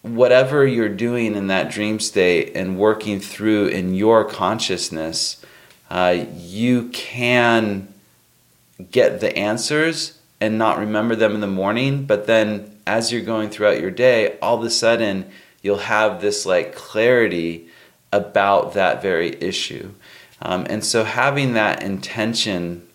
whatever 0.00 0.66
you're 0.66 0.88
doing 0.88 1.34
in 1.34 1.48
that 1.48 1.70
dream 1.70 2.00
state 2.00 2.52
and 2.54 2.78
working 2.78 3.20
through 3.20 3.66
in 3.66 3.94
your 3.94 4.24
consciousness, 4.24 5.44
uh, 5.90 6.24
you 6.34 6.88
can 6.90 7.92
get 8.90 9.20
the 9.20 9.36
answers 9.36 10.18
and 10.40 10.58
not 10.58 10.78
remember 10.78 11.16
them 11.16 11.34
in 11.34 11.40
the 11.40 11.46
morning, 11.46 12.04
but 12.04 12.26
then 12.26 12.78
as 12.86 13.12
you're 13.12 13.22
going 13.22 13.50
throughout 13.50 13.80
your 13.80 13.90
day, 13.90 14.38
all 14.40 14.58
of 14.58 14.64
a 14.64 14.70
sudden 14.70 15.30
you'll 15.62 15.78
have 15.78 16.20
this 16.20 16.46
like 16.46 16.74
clarity 16.74 17.68
about 18.12 18.74
that 18.74 19.02
very 19.02 19.34
issue. 19.42 19.90
Um, 20.42 20.66
and 20.68 20.84
so 20.84 21.04
having 21.04 21.54
that 21.54 21.82
intention 21.82 22.86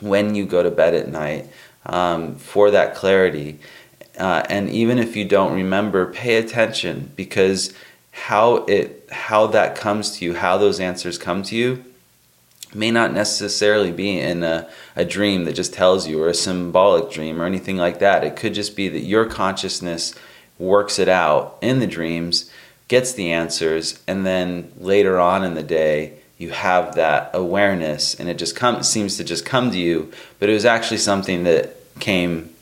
when 0.00 0.34
you 0.34 0.44
go 0.44 0.62
to 0.62 0.70
bed 0.70 0.94
at 0.94 1.08
night 1.08 1.46
um, 1.86 2.36
for 2.36 2.70
that 2.70 2.94
clarity. 2.94 3.58
Uh, 4.18 4.42
and 4.48 4.68
even 4.70 4.98
if 4.98 5.16
you 5.16 5.24
don't 5.24 5.54
remember, 5.54 6.12
pay 6.12 6.36
attention 6.36 7.10
because 7.16 7.72
how 8.10 8.56
it 8.66 9.08
how 9.10 9.46
that 9.46 9.74
comes 9.74 10.18
to 10.18 10.24
you, 10.24 10.34
how 10.34 10.58
those 10.58 10.80
answers 10.80 11.16
come 11.16 11.42
to 11.42 11.56
you, 11.56 11.84
may 12.74 12.90
not 12.90 13.12
necessarily 13.12 13.92
be 13.92 14.18
in 14.18 14.42
a, 14.42 14.68
a 14.96 15.04
dream 15.04 15.44
that 15.44 15.54
just 15.54 15.72
tells 15.72 16.06
you 16.06 16.22
or 16.22 16.28
a 16.28 16.34
symbolic 16.34 17.10
dream 17.10 17.40
or 17.40 17.44
anything 17.44 17.76
like 17.76 17.98
that. 17.98 18.24
It 18.24 18.36
could 18.36 18.54
just 18.54 18.76
be 18.76 18.88
that 18.88 19.00
your 19.00 19.26
consciousness 19.26 20.14
works 20.58 20.98
it 20.98 21.08
out 21.08 21.58
in 21.60 21.80
the 21.80 21.86
dreams, 21.86 22.50
gets 22.88 23.12
the 23.12 23.32
answers, 23.32 24.02
and 24.06 24.24
then 24.24 24.72
later 24.78 25.18
on 25.18 25.44
in 25.44 25.54
the 25.54 25.62
day, 25.62 26.18
you 26.42 26.50
have 26.50 26.96
that 26.96 27.30
awareness 27.34 28.18
and 28.18 28.28
it 28.28 28.36
just 28.36 28.56
comes 28.56 28.88
seems 28.88 29.16
to 29.16 29.22
just 29.22 29.46
come 29.46 29.70
to 29.70 29.78
you 29.78 30.10
but 30.40 30.48
it 30.48 30.52
was 30.52 30.64
actually 30.64 30.96
something 30.96 31.44
that 31.44 31.76
came 32.00 32.52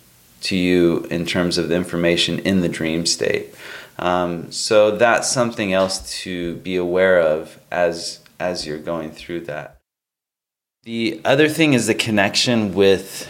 to 0.42 0.54
you 0.54 1.06
in 1.10 1.24
terms 1.24 1.56
of 1.56 1.70
the 1.70 1.74
information 1.74 2.38
in 2.40 2.60
the 2.60 2.68
dream 2.68 3.06
state 3.06 3.54
um, 3.98 4.52
so 4.52 4.96
that's 4.96 5.30
something 5.30 5.72
else 5.72 6.20
to 6.22 6.56
be 6.56 6.76
aware 6.76 7.18
of 7.18 7.58
as 7.70 8.20
as 8.38 8.66
you're 8.66 8.78
going 8.78 9.10
through 9.10 9.40
that 9.40 9.79
the 10.84 11.20
other 11.26 11.46
thing 11.46 11.74
is 11.74 11.86
the 11.86 11.94
connection 11.94 12.72
with 12.72 13.28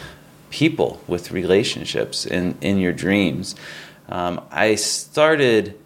people 0.51 1.01
with 1.09 1.33
relationships 1.33 2.25
in 2.25 2.57
in 2.61 2.79
your 2.79 2.93
dreams. 2.93 3.57
Um, 4.09 4.41
i 4.53 4.77
started 4.77 5.79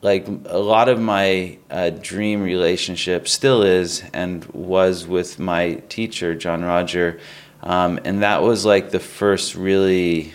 like 0.00 0.26
a 0.46 0.58
lot 0.58 0.88
of 0.88 0.98
my 0.98 1.58
uh, 1.70 1.90
dream 1.90 2.42
relationship 2.42 3.28
still 3.28 3.62
is 3.62 4.02
and 4.12 4.44
was 4.46 5.06
with 5.06 5.38
my 5.38 5.74
teacher 5.90 6.34
john 6.34 6.64
roger. 6.64 7.20
Um, 7.62 8.00
and 8.04 8.22
that 8.22 8.42
was 8.42 8.64
like 8.64 8.90
the 8.90 9.00
first 9.00 9.54
really 9.54 10.32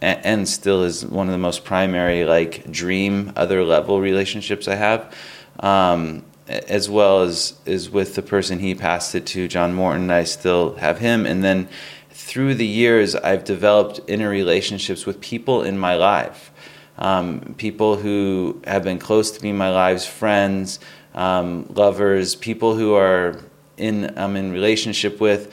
and 0.00 0.48
still 0.48 0.82
is 0.82 1.04
one 1.04 1.28
of 1.28 1.32
the 1.32 1.38
most 1.38 1.64
primary 1.64 2.24
like 2.24 2.70
dream 2.70 3.32
other 3.36 3.62
level 3.62 4.00
relationships 4.00 4.66
i 4.66 4.76
have. 4.76 5.14
Um, 5.60 6.24
as 6.48 6.90
well 6.90 7.22
as 7.22 7.54
is 7.64 7.88
with 7.88 8.14
the 8.14 8.22
person 8.22 8.58
he 8.58 8.74
passed 8.74 9.14
it 9.14 9.24
to 9.24 9.48
john 9.48 9.72
morton 9.72 10.10
i 10.10 10.24
still 10.24 10.74
have 10.76 10.98
him 10.98 11.24
and 11.24 11.42
then 11.42 11.68
through 12.10 12.54
the 12.54 12.66
years 12.66 13.14
i've 13.16 13.44
developed 13.44 14.00
inner 14.06 14.28
relationships 14.28 15.06
with 15.06 15.20
people 15.20 15.62
in 15.62 15.78
my 15.78 15.94
life 15.94 16.52
um, 16.98 17.54
people 17.58 17.96
who 17.96 18.60
have 18.64 18.84
been 18.84 18.98
close 18.98 19.32
to 19.32 19.42
me 19.42 19.52
my 19.52 19.70
lives, 19.70 20.06
friends, 20.06 20.78
um, 21.14 21.66
lovers, 21.74 22.34
people 22.34 22.76
who 22.76 22.94
are 22.94 23.40
in 23.76 24.16
I'm 24.16 24.36
in 24.36 24.52
relationship 24.52 25.20
with. 25.20 25.52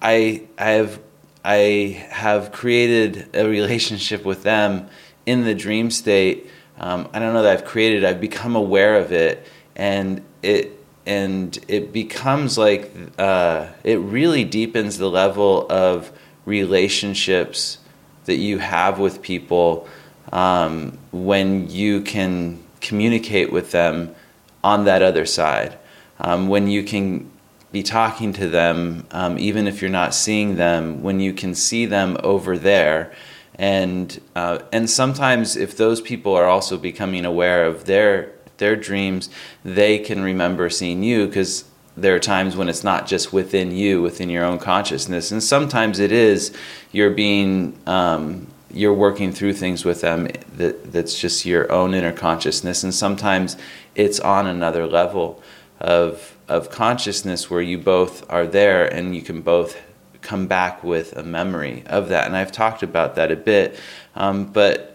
I 0.00 0.42
I 0.58 0.70
have 0.70 1.00
I 1.44 2.06
have 2.10 2.52
created 2.52 3.34
a 3.34 3.48
relationship 3.48 4.24
with 4.24 4.42
them 4.42 4.88
in 5.24 5.44
the 5.44 5.54
dream 5.54 5.90
state. 5.90 6.48
Um, 6.78 7.08
I 7.12 7.18
don't 7.18 7.32
know 7.32 7.42
that 7.42 7.52
I've 7.52 7.64
created. 7.64 8.04
I've 8.04 8.20
become 8.20 8.54
aware 8.56 8.96
of 8.96 9.12
it, 9.12 9.46
and 9.74 10.22
it 10.42 10.78
and 11.04 11.58
it 11.66 11.92
becomes 11.92 12.56
like 12.56 12.92
uh, 13.18 13.66
it 13.82 13.98
really 13.98 14.44
deepens 14.44 14.98
the 14.98 15.10
level 15.10 15.66
of 15.70 16.12
relationships 16.44 17.78
that 18.24 18.36
you 18.36 18.58
have 18.58 18.98
with 18.98 19.20
people 19.20 19.88
um, 20.32 20.98
when 21.10 21.68
you 21.68 22.00
can 22.02 22.62
communicate 22.80 23.52
with 23.52 23.72
them 23.72 24.14
on 24.62 24.84
that 24.84 25.02
other 25.02 25.26
side. 25.26 25.76
Um, 26.20 26.48
when 26.48 26.68
you 26.68 26.84
can 26.84 27.30
be 27.72 27.82
talking 27.82 28.32
to 28.34 28.48
them, 28.48 29.06
um, 29.10 29.38
even 29.38 29.66
if 29.66 29.80
you're 29.80 29.90
not 29.90 30.14
seeing 30.14 30.56
them, 30.56 31.02
when 31.02 31.20
you 31.20 31.32
can 31.32 31.54
see 31.54 31.86
them 31.86 32.16
over 32.22 32.58
there. 32.58 33.12
And, 33.56 34.20
uh, 34.36 34.60
and 34.72 34.88
sometimes, 34.88 35.56
if 35.56 35.76
those 35.76 36.00
people 36.00 36.34
are 36.34 36.46
also 36.46 36.78
becoming 36.78 37.24
aware 37.24 37.66
of 37.66 37.86
their, 37.86 38.32
their 38.58 38.76
dreams, 38.76 39.30
they 39.64 39.98
can 39.98 40.22
remember 40.22 40.70
seeing 40.70 41.02
you 41.02 41.26
because 41.26 41.64
there 41.96 42.14
are 42.14 42.20
times 42.20 42.56
when 42.56 42.68
it's 42.68 42.84
not 42.84 43.06
just 43.06 43.32
within 43.32 43.70
you, 43.70 44.00
within 44.00 44.30
your 44.30 44.44
own 44.44 44.58
consciousness. 44.58 45.30
And 45.30 45.42
sometimes 45.42 45.98
it 45.98 46.12
is 46.12 46.56
you're 46.90 47.10
being 47.10 47.78
um, 47.86 48.46
you're 48.72 48.94
working 48.94 49.32
through 49.32 49.52
things 49.52 49.84
with 49.84 50.00
them 50.00 50.28
that 50.56 50.92
that's 50.92 51.18
just 51.18 51.44
your 51.44 51.70
own 51.70 51.94
inner 51.94 52.12
consciousness 52.12 52.82
and 52.82 52.94
sometimes 52.94 53.56
it's 53.94 54.18
on 54.20 54.46
another 54.46 54.86
level 54.86 55.42
of 55.80 56.36
of 56.48 56.70
consciousness 56.70 57.50
where 57.50 57.60
you 57.60 57.78
both 57.78 58.28
are 58.30 58.46
there 58.46 58.86
and 58.86 59.14
you 59.14 59.22
can 59.22 59.42
both 59.42 59.76
come 60.22 60.46
back 60.46 60.82
with 60.82 61.16
a 61.16 61.22
memory 61.22 61.82
of 61.86 62.08
that 62.08 62.26
and 62.26 62.36
I've 62.36 62.52
talked 62.52 62.82
about 62.82 63.14
that 63.16 63.30
a 63.30 63.36
bit 63.36 63.78
um, 64.14 64.46
but 64.46 64.91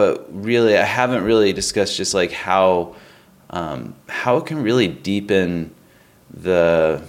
but 0.00 0.26
really 0.30 0.78
I 0.78 0.86
haven't 0.86 1.24
really 1.24 1.52
discussed 1.52 1.94
just 1.94 2.14
like 2.14 2.32
how 2.32 2.96
um, 3.50 3.94
how 4.08 4.38
it 4.38 4.46
can 4.46 4.62
really 4.62 4.88
deepen 4.88 5.74
the 6.32 7.02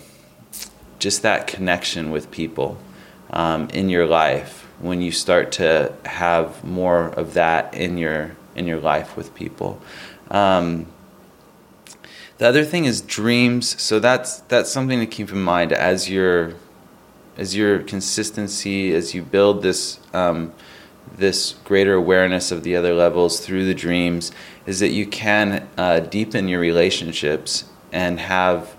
just 1.00 1.22
that 1.22 1.48
connection 1.48 2.12
with 2.12 2.30
people 2.32 2.78
um, 3.30 3.70
in 3.70 3.88
your 3.88 4.06
life 4.08 4.68
when 4.80 5.02
you 5.02 5.14
start 5.14 5.54
to 5.54 5.94
have 6.04 6.66
more 6.66 7.12
of 7.12 7.36
that 7.36 7.74
in 7.74 7.98
your 7.98 8.36
in 8.58 8.68
your 8.68 8.82
life 8.82 9.16
with 9.16 9.34
people. 9.36 9.82
Um, 10.30 10.86
the 12.40 12.46
other 12.50 12.66
thing 12.66 12.84
is 12.84 13.00
dreams. 13.00 13.82
So 13.82 14.02
that's 14.02 14.40
that's 14.52 14.70
something 14.70 15.00
to 15.00 15.08
keep 15.08 15.32
in 15.32 15.42
mind 15.42 15.72
as 15.72 16.10
your 16.10 16.56
as 17.38 17.56
your 17.56 17.80
consistency 17.80 18.94
as 18.94 19.14
you 19.16 19.22
build 19.22 19.64
this 19.64 19.98
um, 20.14 20.52
this 21.22 21.54
greater 21.64 21.94
awareness 21.94 22.52
of 22.52 22.64
the 22.64 22.76
other 22.76 22.94
levels 22.94 23.40
through 23.40 23.66
the 23.66 23.74
dreams 23.74 24.32
is 24.66 24.82
that 24.82 24.90
you 24.90 25.06
can 25.06 25.68
uh, 25.78 26.02
deepen 26.02 26.50
your 26.50 26.60
relationships 26.60 27.64
and 27.94 28.20
have 28.20 28.76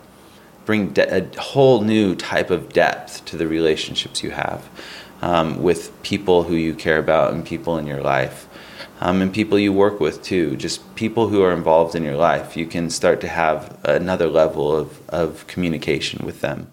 bring 0.65 0.91
de- 0.91 1.17
a 1.17 1.41
whole 1.41 1.81
new 1.83 2.15
type 2.15 2.51
of 2.51 2.73
depth 2.73 3.25
to 3.25 3.37
the 3.37 3.47
relationships 3.47 4.23
you 4.23 4.31
have 4.31 4.69
um, 5.23 5.63
with 5.63 5.91
people 6.03 6.45
who 6.45 6.55
you 6.55 6.75
care 6.75 6.99
about 6.99 7.33
and 7.33 7.47
people 7.47 7.79
in 7.79 7.87
your 7.87 8.03
life. 8.03 8.49
Um, 9.01 9.21
and 9.21 9.33
people 9.33 9.59
you 9.59 9.73
work 9.73 9.99
with 9.99 10.23
too, 10.23 10.57
just 10.57 10.95
people 10.95 11.29
who 11.29 11.43
are 11.43 11.53
involved 11.53 11.97
in 11.97 12.05
your 12.05 12.17
life. 12.17 12.57
You 12.57 12.67
can 12.67 12.89
start 12.91 13.21
to 13.23 13.29
have 13.29 13.77
another 13.85 14.29
level 14.29 14.77
of, 14.77 15.01
of 15.09 15.45
communication 15.49 16.25
with 16.25 16.41
them. 16.41 16.73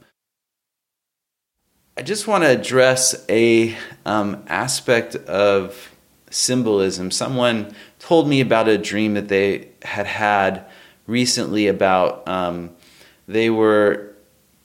I 1.99 2.01
just 2.01 2.27
want 2.27 2.45
to 2.45 2.49
address 2.49 3.25
a 3.27 3.75
um, 4.05 4.45
aspect 4.47 5.17
of 5.17 5.93
symbolism. 6.29 7.11
Someone 7.11 7.75
told 7.99 8.25
me 8.25 8.39
about 8.39 8.69
a 8.69 8.77
dream 8.77 9.15
that 9.15 9.27
they 9.27 9.67
had 9.81 10.05
had 10.05 10.63
recently 11.07 11.67
about 11.67 12.25
um, 12.25 12.69
they 13.27 13.49
were 13.49 14.15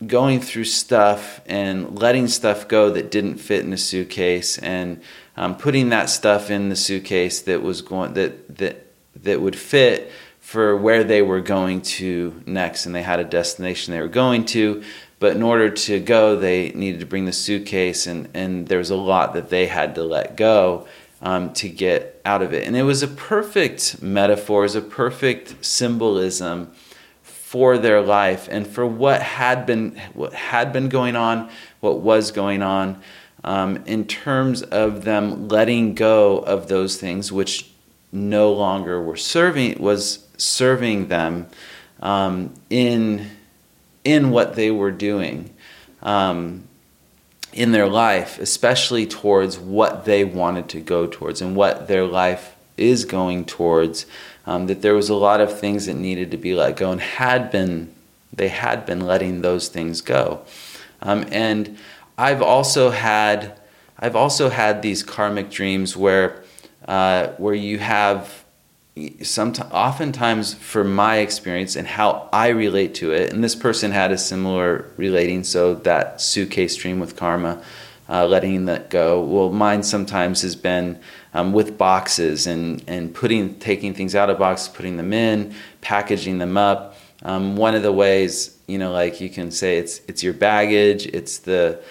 going 0.06 0.40
through 0.40 0.66
stuff 0.66 1.40
and 1.46 1.98
letting 1.98 2.28
stuff 2.28 2.68
go 2.68 2.90
that 2.90 3.10
didn't 3.10 3.38
fit 3.38 3.64
in 3.64 3.72
a 3.72 3.78
suitcase 3.78 4.56
and 4.58 5.02
um, 5.36 5.56
putting 5.56 5.88
that 5.88 6.10
stuff 6.10 6.52
in 6.52 6.68
the 6.68 6.76
suitcase 6.76 7.40
that 7.40 7.64
was 7.64 7.82
going 7.82 8.14
that 8.14 8.58
that 8.58 8.86
that 9.16 9.40
would 9.40 9.56
fit 9.56 10.12
for 10.38 10.76
where 10.76 11.02
they 11.02 11.20
were 11.20 11.40
going 11.40 11.80
to 11.80 12.40
next 12.46 12.86
and 12.86 12.94
they 12.94 13.02
had 13.02 13.18
a 13.18 13.24
destination 13.24 13.92
they 13.92 14.00
were 14.00 14.06
going 14.06 14.44
to 14.44 14.84
but 15.24 15.34
in 15.34 15.42
order 15.42 15.70
to 15.70 15.98
go 16.00 16.36
they 16.36 16.68
needed 16.72 17.00
to 17.00 17.06
bring 17.06 17.24
the 17.24 17.32
suitcase 17.32 18.06
and 18.06 18.28
and 18.34 18.68
there 18.68 18.76
was 18.76 18.90
a 18.90 18.94
lot 18.94 19.32
that 19.32 19.48
they 19.48 19.64
had 19.64 19.94
to 19.94 20.04
let 20.04 20.36
go 20.36 20.86
um, 21.22 21.50
to 21.54 21.66
get 21.70 22.20
out 22.26 22.42
of 22.42 22.52
it. 22.52 22.66
And 22.66 22.76
it 22.76 22.82
was 22.82 23.02
a 23.02 23.08
perfect 23.08 24.02
metaphor 24.02 24.60
it 24.60 24.64
was 24.64 24.74
a 24.74 24.82
perfect 24.82 25.64
symbolism 25.64 26.72
for 27.22 27.78
their 27.78 28.02
life 28.02 28.48
and 28.50 28.66
for 28.66 28.84
what 28.84 29.22
had 29.22 29.64
been 29.64 29.98
what 30.12 30.34
had 30.34 30.74
been 30.74 30.90
going 30.90 31.16
on, 31.16 31.48
what 31.80 32.00
was 32.00 32.30
going 32.30 32.60
on, 32.60 33.00
um, 33.44 33.82
in 33.86 34.04
terms 34.06 34.60
of 34.60 35.04
them 35.04 35.48
letting 35.48 35.94
go 35.94 36.40
of 36.40 36.68
those 36.68 36.98
things 36.98 37.32
which 37.32 37.70
no 38.12 38.52
longer 38.52 39.00
were 39.00 39.16
serving 39.16 39.80
was 39.80 40.28
serving 40.36 41.08
them 41.08 41.46
um, 42.02 42.52
in 42.68 43.30
in 44.04 44.30
what 44.30 44.54
they 44.54 44.70
were 44.70 44.90
doing 44.90 45.52
um, 46.02 46.64
in 47.52 47.72
their 47.72 47.88
life, 47.88 48.38
especially 48.38 49.06
towards 49.06 49.58
what 49.58 50.04
they 50.04 50.24
wanted 50.24 50.68
to 50.68 50.80
go 50.80 51.06
towards 51.06 51.40
and 51.40 51.56
what 51.56 51.88
their 51.88 52.04
life 52.04 52.54
is 52.76 53.04
going 53.04 53.44
towards 53.44 54.06
um, 54.46 54.66
that 54.66 54.82
there 54.82 54.94
was 54.94 55.08
a 55.08 55.14
lot 55.14 55.40
of 55.40 55.58
things 55.58 55.86
that 55.86 55.94
needed 55.94 56.30
to 56.30 56.36
be 56.36 56.54
let 56.54 56.76
go 56.76 56.90
and 56.90 57.00
had 57.00 57.50
been 57.50 57.92
they 58.32 58.48
had 58.48 58.84
been 58.84 59.00
letting 59.00 59.42
those 59.42 59.68
things 59.68 60.00
go. 60.00 60.42
Um, 61.00 61.24
and 61.30 61.78
i've 62.16 62.42
also 62.42 62.90
had 62.90 63.58
i've 63.98 64.14
also 64.14 64.48
had 64.48 64.82
these 64.82 65.02
karmic 65.02 65.50
dreams 65.50 65.96
where 65.96 66.44
uh, 66.86 67.28
where 67.38 67.54
you 67.54 67.78
have 67.78 68.43
sometimes 69.22 69.72
oftentimes 69.72 70.54
for 70.54 70.84
my 70.84 71.18
experience 71.18 71.74
and 71.74 71.86
how 71.86 72.28
I 72.32 72.48
relate 72.48 72.94
to 72.96 73.12
it, 73.12 73.32
and 73.32 73.42
this 73.42 73.54
person 73.54 73.90
had 73.90 74.12
a 74.12 74.18
similar 74.18 74.90
relating, 74.96 75.42
so 75.44 75.74
that 75.74 76.20
suitcase 76.20 76.76
dream 76.76 77.00
with 77.00 77.16
karma, 77.16 77.62
uh, 78.08 78.26
letting 78.26 78.66
that 78.66 78.90
go. 78.90 79.22
Well, 79.22 79.50
mine 79.50 79.82
sometimes 79.82 80.42
has 80.42 80.54
been 80.54 81.00
um, 81.32 81.52
with 81.52 81.76
boxes 81.76 82.46
and 82.46 82.84
and 82.86 83.12
putting 83.12 83.58
taking 83.58 83.94
things 83.94 84.14
out 84.14 84.30
of 84.30 84.38
boxes, 84.38 84.68
putting 84.68 84.96
them 84.96 85.12
in, 85.12 85.54
packaging 85.80 86.38
them 86.38 86.56
up. 86.56 86.96
Um, 87.22 87.56
one 87.56 87.74
of 87.74 87.82
the 87.82 87.92
ways, 87.92 88.56
you 88.66 88.78
know, 88.78 88.92
like 88.92 89.20
you 89.20 89.28
can 89.28 89.50
say 89.50 89.78
it's 89.78 90.00
it's 90.06 90.22
your 90.22 90.34
baggage, 90.34 91.06
it's 91.06 91.38
the 91.38 91.82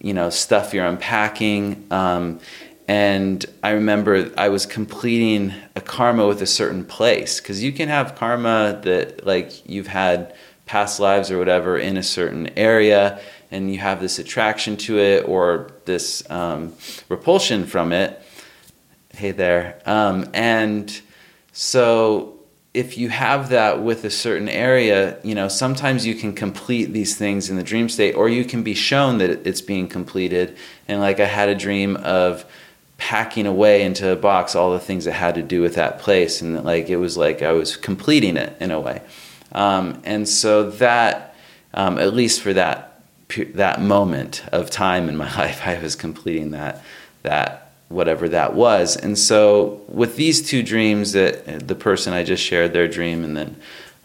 you 0.00 0.14
know 0.14 0.30
stuff 0.30 0.72
you're 0.72 0.86
unpacking. 0.86 1.86
Um, 1.90 2.38
and 2.92 3.46
I 3.62 3.70
remember 3.70 4.30
I 4.36 4.50
was 4.50 4.66
completing 4.66 5.54
a 5.74 5.80
karma 5.80 6.26
with 6.26 6.42
a 6.42 6.46
certain 6.46 6.84
place 6.84 7.40
because 7.40 7.62
you 7.62 7.72
can 7.72 7.88
have 7.88 8.16
karma 8.16 8.82
that 8.84 9.24
like 9.24 9.66
you've 9.66 9.86
had 9.86 10.34
past 10.66 11.00
lives 11.00 11.30
or 11.30 11.38
whatever 11.38 11.78
in 11.78 11.96
a 11.96 12.02
certain 12.02 12.50
area 12.54 13.18
and 13.50 13.72
you 13.72 13.78
have 13.78 14.02
this 14.02 14.18
attraction 14.18 14.76
to 14.76 14.98
it 14.98 15.26
or 15.26 15.70
this 15.86 16.22
um, 16.30 16.74
repulsion 17.08 17.64
from 17.64 17.92
it. 17.92 18.22
Hey 19.14 19.30
there. 19.30 19.80
Um, 19.86 20.28
and 20.34 21.00
so 21.52 22.40
if 22.74 22.98
you 22.98 23.08
have 23.08 23.48
that 23.48 23.82
with 23.82 24.04
a 24.04 24.10
certain 24.10 24.50
area, 24.50 25.18
you 25.22 25.34
know, 25.34 25.48
sometimes 25.48 26.04
you 26.04 26.14
can 26.14 26.34
complete 26.34 26.92
these 26.92 27.16
things 27.16 27.48
in 27.48 27.56
the 27.56 27.62
dream 27.62 27.88
state 27.88 28.14
or 28.14 28.28
you 28.28 28.44
can 28.44 28.62
be 28.62 28.74
shown 28.74 29.16
that 29.16 29.46
it's 29.46 29.62
being 29.62 29.88
completed. 29.88 30.58
And 30.88 31.00
like 31.00 31.20
I 31.20 31.26
had 31.26 31.48
a 31.48 31.54
dream 31.54 31.96
of 31.96 32.44
packing 33.02 33.46
away 33.46 33.82
into 33.82 34.08
a 34.10 34.14
box 34.14 34.54
all 34.54 34.70
the 34.70 34.78
things 34.78 35.06
that 35.06 35.12
had 35.12 35.34
to 35.34 35.42
do 35.42 35.60
with 35.60 35.74
that 35.74 35.98
place 35.98 36.40
and 36.40 36.64
like 36.64 36.88
it 36.88 36.98
was 36.98 37.16
like 37.16 37.42
i 37.42 37.50
was 37.50 37.76
completing 37.76 38.36
it 38.36 38.56
in 38.60 38.70
a 38.70 38.78
way. 38.78 39.02
Um, 39.50 40.00
and 40.04 40.28
so 40.28 40.70
that 40.70 41.34
um, 41.74 41.98
at 41.98 42.14
least 42.14 42.40
for 42.40 42.52
that 42.52 43.02
that 43.54 43.82
moment 43.82 44.44
of 44.52 44.70
time 44.70 45.08
in 45.08 45.16
my 45.16 45.24
life 45.36 45.66
i 45.66 45.76
was 45.82 45.96
completing 45.96 46.52
that 46.52 46.80
that 47.22 47.72
whatever 47.88 48.28
that 48.28 48.54
was. 48.54 48.96
And 48.96 49.18
so 49.18 49.82
with 49.88 50.16
these 50.16 50.40
two 50.48 50.62
dreams 50.62 51.10
that 51.12 51.66
the 51.66 51.74
person 51.74 52.12
i 52.12 52.22
just 52.22 52.42
shared 52.42 52.72
their 52.72 52.86
dream 52.86 53.24
and 53.24 53.36
then 53.36 53.56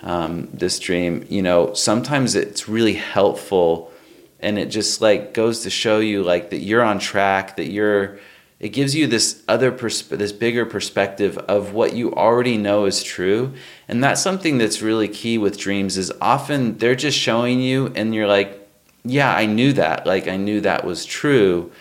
um, 0.02 0.50
this 0.52 0.80
dream 0.80 1.24
you 1.30 1.44
know 1.44 1.72
sometimes 1.76 2.34
it's 2.34 2.68
really 2.68 2.96
helpful 2.96 3.92
and 4.40 4.58
it 4.58 4.68
just 4.68 5.02
like 5.02 5.36
goes 5.36 5.62
to 5.62 5.70
show 5.70 6.00
you 6.00 6.24
like 6.24 6.50
that 6.50 6.62
you're 6.62 6.84
on 6.84 6.98
track 6.98 7.58
that 7.58 7.70
you're 7.70 8.20
it 8.60 8.70
gives 8.70 8.96
you 8.96 9.06
this 9.06 9.44
other 9.48 9.72
persp- 9.72 10.18
this 10.18 10.32
bigger 10.32 10.66
perspective 10.66 11.38
of 11.38 11.74
what 11.74 11.94
you 11.94 12.14
already 12.14 12.58
know 12.58 12.86
is 12.86 13.04
true. 13.04 13.54
And 13.88 14.04
that's 14.04 14.22
something 14.22 14.58
that's 14.58 14.82
really 14.82 15.08
key 15.08 15.38
with 15.38 15.60
dreams 15.60 15.98
is 15.98 16.12
often 16.20 16.78
they're 16.80 16.96
just 16.96 17.18
showing 17.18 17.62
you 17.62 17.92
and 17.96 18.16
you're 18.16 18.28
like 18.28 18.68
yeah 19.04 19.34
i 19.34 19.46
knew 19.46 19.74
that. 19.74 20.08
Like 20.08 20.28
i 20.28 20.38
knew 20.38 20.62
that 20.62 20.86
was 20.86 21.06
true. 21.06 21.72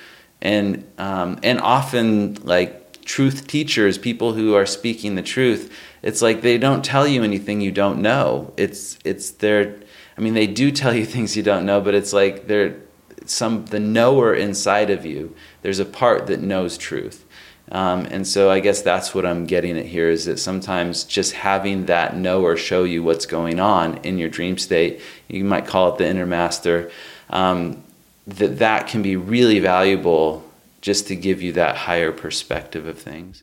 And 0.43 0.85
um, 0.99 1.39
and 1.43 1.61
often 1.61 2.35
like 2.43 3.03
truth 3.05 3.47
teachers 3.47 3.97
people 3.97 4.35
who 4.35 4.55
are 4.55 4.67
speaking 4.67 5.15
the 5.15 5.23
truth 5.23 5.73
it's 6.03 6.21
like 6.21 6.43
they 6.43 6.59
don't 6.59 6.85
tell 6.85 7.07
you 7.07 7.23
anything 7.23 7.61
you 7.61 7.73
don't 7.73 8.03
know. 8.03 8.53
It's 8.57 8.99
it's 9.05 9.31
their 9.31 9.77
i 10.19 10.21
mean 10.21 10.35
they 10.35 10.47
do 10.47 10.71
tell 10.71 10.95
you 10.95 11.07
things 11.15 11.37
you 11.37 11.43
don't 11.43 11.65
know 11.65 11.81
but 11.81 11.95
it's 11.95 12.13
like 12.13 12.47
they're 12.49 12.77
some 13.25 13.65
the 13.67 13.81
knower 13.81 14.35
inside 14.35 14.91
of 14.91 15.05
you 15.05 15.35
there's 15.67 15.81
a 15.81 15.85
part 15.85 16.29
that 16.29 16.41
knows 16.41 16.79
truth. 16.79 17.25
Um, 17.73 18.07
and 18.13 18.25
so 18.25 18.53
I 18.53 18.61
guess 18.61 18.83
that's 18.83 19.13
what 19.17 19.27
I'm 19.27 19.47
getting 19.47 19.77
at 19.77 19.87
here 19.87 20.09
is 20.09 20.27
that 20.27 20.39
sometimes 20.39 21.03
just 21.03 21.33
having 21.33 21.87
that 21.87 22.17
know 22.17 22.45
or 22.45 22.57
show 22.57 22.85
you 22.85 23.03
what's 23.03 23.27
going 23.27 23.59
on 23.59 23.97
in 24.05 24.17
your 24.17 24.29
dream 24.29 24.59
state, 24.59 25.01
you 25.27 25.43
might 25.43 25.67
call 25.67 25.93
it 25.93 25.99
the 25.99 26.07
inner 26.07 26.25
master, 26.25 26.89
um, 27.31 27.83
that 28.29 28.61
that 28.61 28.87
can 28.87 29.03
be 29.03 29.17
really 29.17 29.59
valuable 29.59 30.49
just 30.83 31.09
to 31.09 31.17
give 31.17 31.43
you 31.43 31.51
that 31.55 31.75
higher 31.79 32.13
perspective 32.13 32.87
of 32.87 32.97
things. 33.01 33.43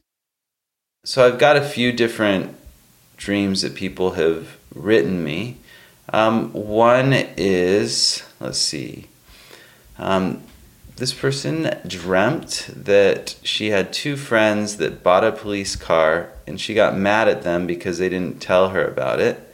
So 1.03 1.27
I've 1.27 1.37
got 1.37 1.57
a 1.57 1.61
few 1.61 1.91
different 1.91 2.55
dreams 3.17 3.63
that 3.63 3.75
people 3.75 4.11
have 4.11 4.55
written 4.73 5.25
me. 5.25 5.57
Um, 6.13 6.53
one 6.53 7.11
is, 7.11 8.23
let's 8.39 8.59
see, 8.59 9.09
um, 9.97 10.41
this 10.95 11.13
person 11.13 11.75
dreamt 11.87 12.69
that 12.75 13.35
she 13.43 13.71
had 13.71 13.91
two 13.91 14.15
friends 14.15 14.77
that 14.77 15.03
bought 15.03 15.23
a 15.23 15.31
police 15.31 15.75
car 15.75 16.31
and 16.45 16.59
she 16.59 16.73
got 16.73 16.95
mad 16.95 17.27
at 17.27 17.41
them 17.41 17.65
because 17.65 17.97
they 17.97 18.09
didn't 18.09 18.41
tell 18.41 18.69
her 18.69 18.85
about 18.85 19.19
it. 19.19 19.53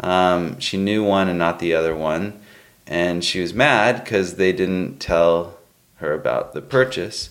Um, 0.00 0.58
she 0.60 0.76
knew 0.76 1.04
one 1.04 1.28
and 1.28 1.38
not 1.38 1.58
the 1.58 1.74
other 1.74 1.94
one, 1.94 2.40
and 2.86 3.24
she 3.24 3.40
was 3.40 3.52
mad 3.52 4.02
because 4.02 4.36
they 4.36 4.52
didn't 4.52 4.98
tell 4.98 5.58
her 5.96 6.14
about 6.14 6.54
the 6.54 6.62
purchase. 6.62 7.30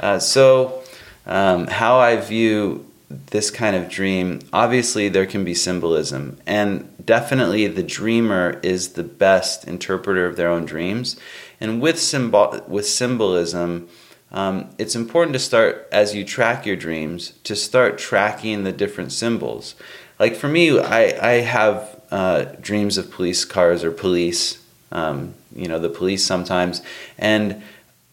Uh, 0.00 0.18
so, 0.18 0.82
um, 1.26 1.66
how 1.66 1.98
I 1.98 2.16
view 2.16 2.86
this 3.10 3.50
kind 3.50 3.76
of 3.76 3.88
dream, 3.88 4.40
obviously, 4.52 5.08
there 5.08 5.26
can 5.26 5.44
be 5.44 5.54
symbolism, 5.54 6.38
and 6.46 6.94
definitely 7.04 7.66
the 7.66 7.82
dreamer 7.82 8.58
is 8.62 8.90
the 8.90 9.02
best 9.02 9.66
interpreter 9.66 10.26
of 10.26 10.36
their 10.36 10.48
own 10.48 10.64
dreams 10.64 11.16
and 11.60 11.80
with 11.80 11.98
symbol 11.98 12.62
with 12.68 12.86
symbolism, 12.86 13.88
um, 14.30 14.70
it's 14.78 14.94
important 14.94 15.32
to 15.32 15.38
start 15.38 15.88
as 15.90 16.14
you 16.14 16.24
track 16.24 16.66
your 16.66 16.76
dreams 16.76 17.32
to 17.44 17.56
start 17.56 17.98
tracking 17.98 18.64
the 18.64 18.72
different 18.72 19.12
symbols. 19.12 19.74
Like 20.18 20.34
for 20.34 20.48
me, 20.48 20.78
I 20.78 21.30
I 21.30 21.32
have 21.40 22.00
uh, 22.10 22.44
dreams 22.60 22.98
of 22.98 23.10
police 23.10 23.44
cars 23.44 23.84
or 23.84 23.90
police. 23.90 24.64
Um, 24.90 25.34
you 25.54 25.68
know, 25.68 25.78
the 25.78 25.90
police 25.90 26.24
sometimes, 26.24 26.80
and 27.18 27.62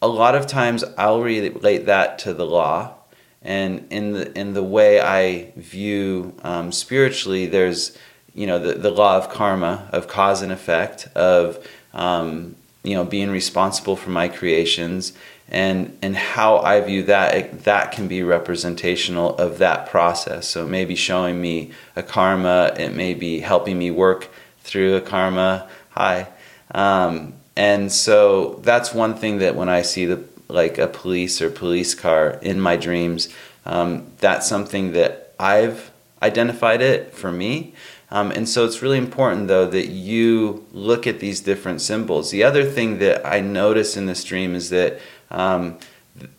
a 0.02 0.08
lot 0.08 0.36
of 0.36 0.46
times 0.46 0.84
I'll 0.98 1.22
relate 1.22 1.86
that 1.86 2.20
to 2.20 2.34
the 2.34 2.46
law. 2.46 2.94
And 3.42 3.88
in 3.92 4.12
the 4.14 4.38
in 4.38 4.54
the 4.54 4.64
way 4.64 5.00
I 5.00 5.52
view 5.56 6.34
um, 6.44 6.72
spiritually, 6.72 7.46
there's 7.46 7.98
you 8.34 8.48
know 8.48 8.60
the, 8.60 8.74
the 8.74 8.90
law 8.90 9.18
of 9.18 9.30
karma, 9.30 9.88
of 9.92 10.08
cause 10.08 10.42
and 10.42 10.52
effect, 10.52 11.08
of 11.16 11.66
um, 11.94 12.56
you 12.86 12.96
know 12.96 13.04
being 13.04 13.32
responsible 13.32 13.96
for 13.96 14.10
my 14.10 14.28
creations 14.28 15.14
and 15.50 15.98
and 16.02 16.16
how 16.16 16.58
I 16.60 16.82
view 16.82 17.04
that 17.04 17.36
it, 17.36 17.64
that 17.64 17.92
can 17.92 18.08
be 18.08 18.24
representational 18.24 19.36
of 19.38 19.58
that 19.60 19.90
process. 19.90 20.48
So 20.48 20.66
it 20.66 20.70
may 20.70 20.86
be 20.86 20.96
showing 20.96 21.42
me 21.42 21.72
a 21.96 22.04
karma 22.04 22.74
it 22.78 22.96
may 22.96 23.14
be 23.14 23.40
helping 23.40 23.78
me 23.78 23.92
work 23.92 24.30
through 24.60 24.96
a 24.96 25.02
karma. 25.02 25.70
Hi. 25.92 26.28
Um, 26.72 27.34
and 27.56 27.92
so 27.92 28.60
that's 28.64 28.94
one 28.94 29.16
thing 29.16 29.38
that 29.40 29.56
when 29.56 29.70
I 29.70 29.82
see 29.82 30.06
the 30.06 30.24
like 30.48 30.78
a 30.78 30.88
police 30.88 31.42
or 31.42 31.50
police 31.50 31.96
car 31.96 32.40
in 32.42 32.60
my 32.60 32.76
dreams 32.76 33.30
um, 33.66 34.06
that's 34.20 34.48
something 34.48 34.92
that 34.92 35.34
I've 35.40 35.92
identified 36.22 36.82
it 36.82 37.14
for 37.14 37.32
me 37.32 37.74
um, 38.12 38.32
and 38.32 38.48
so 38.48 38.66
it's 38.66 38.82
really 38.82 38.98
important, 38.98 39.48
though, 39.48 39.66
that 39.66 39.88
you 39.88 40.66
look 40.72 41.08
at 41.08 41.20
these 41.20 41.42
different 41.42 41.82
symbols. 41.82 42.32
The 42.32 42.44
other 42.44 42.64
thing 42.64 43.00
that 43.00 43.26
I 43.26 43.40
notice 43.40 43.98
in 43.98 44.06
this 44.06 44.24
dream 44.24 44.56
is 44.56 44.70
that 44.70 45.00
um, 45.32 45.78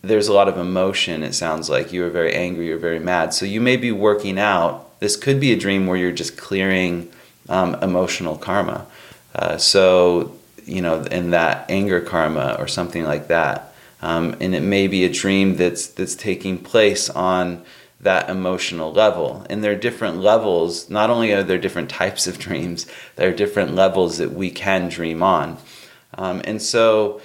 there's 0.01 0.27
a 0.27 0.33
lot 0.33 0.47
of 0.47 0.57
emotion, 0.57 1.23
it 1.23 1.33
sounds 1.33 1.69
like. 1.69 1.91
You 1.91 2.05
are 2.05 2.09
very 2.09 2.33
angry, 2.33 2.67
you're 2.67 2.77
very 2.77 2.99
mad. 2.99 3.33
So 3.33 3.45
you 3.45 3.61
may 3.61 3.77
be 3.77 3.91
working 3.91 4.39
out. 4.39 4.99
This 4.99 5.15
could 5.15 5.39
be 5.39 5.51
a 5.51 5.57
dream 5.57 5.87
where 5.87 5.97
you're 5.97 6.11
just 6.11 6.37
clearing 6.37 7.11
um, 7.49 7.75
emotional 7.75 8.37
karma. 8.37 8.87
Uh, 9.35 9.57
so, 9.57 10.35
you 10.65 10.81
know, 10.81 11.01
in 11.03 11.31
that 11.31 11.69
anger 11.69 12.01
karma 12.01 12.55
or 12.57 12.67
something 12.67 13.03
like 13.03 13.27
that. 13.27 13.73
Um, 14.01 14.35
and 14.39 14.55
it 14.55 14.61
may 14.61 14.87
be 14.87 15.05
a 15.05 15.11
dream 15.11 15.57
that's, 15.57 15.87
that's 15.87 16.15
taking 16.15 16.57
place 16.57 17.09
on 17.09 17.63
that 17.99 18.29
emotional 18.29 18.91
level. 18.91 19.45
And 19.49 19.63
there 19.63 19.71
are 19.71 19.75
different 19.75 20.17
levels. 20.17 20.89
Not 20.89 21.09
only 21.09 21.33
are 21.33 21.43
there 21.43 21.57
different 21.57 21.89
types 21.89 22.27
of 22.27 22.37
dreams, 22.37 22.85
there 23.15 23.29
are 23.29 23.33
different 23.33 23.73
levels 23.73 24.17
that 24.17 24.33
we 24.33 24.51
can 24.51 24.89
dream 24.89 25.23
on. 25.23 25.57
Um, 26.17 26.41
and 26.45 26.61
so 26.61 27.21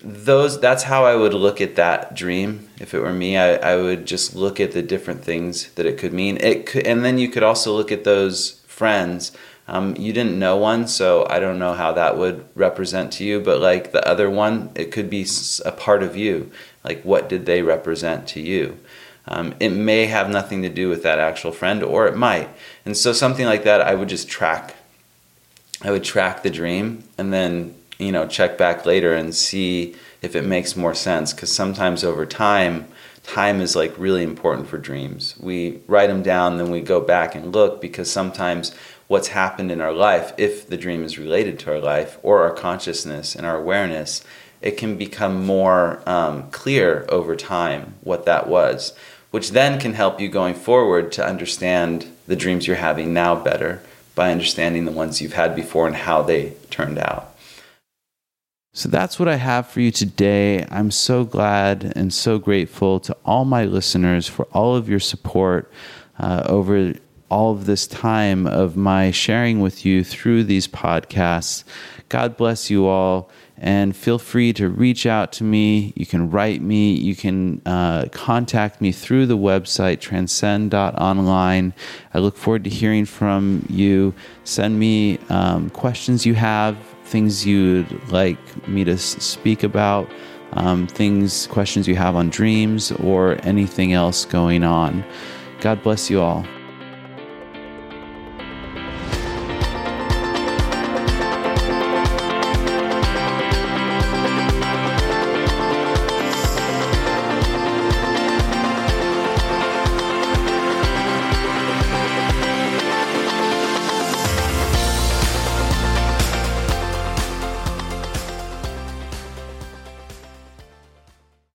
those 0.00 0.60
that's 0.60 0.84
how 0.84 1.04
I 1.04 1.16
would 1.16 1.34
look 1.34 1.60
at 1.60 1.76
that 1.76 2.14
dream. 2.14 2.68
If 2.80 2.94
it 2.94 3.00
were 3.00 3.12
me, 3.12 3.36
I, 3.36 3.54
I 3.54 3.76
would 3.76 4.06
just 4.06 4.34
look 4.34 4.60
at 4.60 4.72
the 4.72 4.82
different 4.82 5.24
things 5.24 5.72
that 5.72 5.86
it 5.86 5.98
could 5.98 6.12
mean. 6.12 6.36
It 6.38 6.66
could, 6.66 6.86
and 6.86 7.04
then 7.04 7.18
you 7.18 7.28
could 7.28 7.42
also 7.42 7.74
look 7.74 7.90
at 7.90 8.04
those 8.04 8.60
friends. 8.66 9.32
Um, 9.68 9.96
you 9.96 10.12
didn't 10.12 10.38
know 10.38 10.56
one, 10.56 10.86
so 10.86 11.26
I 11.28 11.40
don't 11.40 11.58
know 11.58 11.72
how 11.72 11.92
that 11.92 12.16
would 12.16 12.46
represent 12.54 13.12
to 13.14 13.24
you. 13.24 13.40
But 13.40 13.60
like 13.60 13.92
the 13.92 14.06
other 14.06 14.30
one, 14.30 14.70
it 14.74 14.92
could 14.92 15.10
be 15.10 15.26
a 15.64 15.72
part 15.72 16.02
of 16.02 16.16
you. 16.16 16.52
Like 16.84 17.02
what 17.02 17.28
did 17.28 17.46
they 17.46 17.62
represent 17.62 18.28
to 18.28 18.40
you? 18.40 18.78
Um, 19.28 19.54
it 19.58 19.70
may 19.70 20.06
have 20.06 20.30
nothing 20.30 20.62
to 20.62 20.68
do 20.68 20.88
with 20.88 21.02
that 21.02 21.18
actual 21.18 21.52
friend, 21.52 21.82
or 21.82 22.06
it 22.06 22.16
might. 22.16 22.48
And 22.84 22.96
so 22.96 23.12
something 23.12 23.46
like 23.46 23.64
that, 23.64 23.80
I 23.80 23.94
would 23.94 24.08
just 24.08 24.28
track. 24.28 24.76
I 25.82 25.90
would 25.90 26.04
track 26.04 26.42
the 26.42 26.50
dream 26.50 27.04
and 27.18 27.32
then 27.32 27.74
you 27.98 28.10
know 28.10 28.26
check 28.26 28.56
back 28.56 28.86
later 28.86 29.14
and 29.14 29.34
see 29.34 29.94
if 30.22 30.34
it 30.34 30.44
makes 30.44 30.76
more 30.76 30.94
sense. 30.94 31.32
Because 31.32 31.52
sometimes 31.52 32.04
over 32.04 32.24
time, 32.24 32.86
time 33.22 33.60
is 33.60 33.74
like 33.74 33.94
really 33.98 34.22
important 34.22 34.68
for 34.68 34.78
dreams. 34.78 35.34
We 35.40 35.80
write 35.86 36.06
them 36.06 36.22
down, 36.22 36.58
then 36.58 36.70
we 36.70 36.80
go 36.80 37.00
back 37.00 37.34
and 37.34 37.52
look 37.52 37.80
because 37.80 38.10
sometimes 38.10 38.72
what's 39.08 39.28
happened 39.28 39.70
in 39.70 39.80
our 39.80 39.92
life, 39.92 40.32
if 40.36 40.68
the 40.68 40.76
dream 40.76 41.04
is 41.04 41.18
related 41.18 41.58
to 41.60 41.72
our 41.72 41.80
life 41.80 42.18
or 42.22 42.42
our 42.42 42.52
consciousness 42.52 43.34
and 43.34 43.46
our 43.46 43.56
awareness, 43.56 44.24
it 44.62 44.72
can 44.72 44.96
become 44.96 45.44
more 45.44 46.02
um, 46.08 46.50
clear 46.50 47.04
over 47.08 47.36
time 47.36 47.94
what 48.02 48.24
that 48.24 48.48
was, 48.48 48.94
which 49.36 49.50
then 49.50 49.78
can 49.78 49.92
help 49.92 50.18
you 50.18 50.30
going 50.30 50.54
forward 50.54 51.12
to 51.12 51.22
understand 51.22 52.06
the 52.26 52.34
dreams 52.34 52.66
you're 52.66 52.74
having 52.74 53.12
now 53.12 53.34
better 53.34 53.82
by 54.14 54.32
understanding 54.32 54.86
the 54.86 54.90
ones 54.90 55.20
you've 55.20 55.34
had 55.34 55.54
before 55.54 55.86
and 55.86 55.94
how 55.94 56.22
they 56.22 56.54
turned 56.70 56.96
out. 56.96 57.36
So 58.72 58.88
that's 58.88 59.18
what 59.18 59.28
I 59.28 59.34
have 59.34 59.68
for 59.68 59.82
you 59.82 59.90
today. 59.90 60.64
I'm 60.70 60.90
so 60.90 61.22
glad 61.24 61.92
and 61.94 62.14
so 62.14 62.38
grateful 62.38 62.98
to 63.00 63.14
all 63.26 63.44
my 63.44 63.66
listeners 63.66 64.26
for 64.26 64.46
all 64.54 64.74
of 64.74 64.88
your 64.88 65.00
support 65.00 65.70
uh, 66.18 66.44
over 66.46 66.94
all 67.28 67.52
of 67.52 67.66
this 67.66 67.86
time 67.86 68.46
of 68.46 68.74
my 68.74 69.10
sharing 69.10 69.60
with 69.60 69.84
you 69.84 70.02
through 70.02 70.44
these 70.44 70.66
podcasts. 70.66 71.62
God 72.08 72.36
bless 72.36 72.70
you 72.70 72.86
all. 72.86 73.30
And 73.58 73.96
feel 73.96 74.18
free 74.18 74.52
to 74.54 74.68
reach 74.68 75.06
out 75.06 75.32
to 75.32 75.44
me. 75.44 75.94
You 75.96 76.04
can 76.04 76.30
write 76.30 76.60
me. 76.60 76.92
You 76.92 77.16
can 77.16 77.62
uh, 77.64 78.06
contact 78.12 78.80
me 78.80 78.92
through 78.92 79.26
the 79.26 79.38
website 79.38 80.00
transcend.online. 80.00 81.72
I 82.12 82.18
look 82.18 82.36
forward 82.36 82.64
to 82.64 82.70
hearing 82.70 83.06
from 83.06 83.64
you. 83.70 84.14
Send 84.44 84.78
me 84.78 85.18
um, 85.30 85.70
questions 85.70 86.26
you 86.26 86.34
have 86.34 86.76
things 87.06 87.46
you'd 87.46 87.90
like 88.10 88.68
me 88.68 88.84
to 88.84 88.98
speak 88.98 89.62
about, 89.62 90.10
um, 90.52 90.86
things, 90.86 91.46
questions 91.46 91.88
you 91.88 91.94
have 91.94 92.16
on 92.16 92.28
dreams, 92.28 92.92
or 92.92 93.38
anything 93.42 93.92
else 93.92 94.24
going 94.24 94.64
on. 94.64 95.04
God 95.60 95.82
bless 95.82 96.10
you 96.10 96.20
all. 96.20 96.44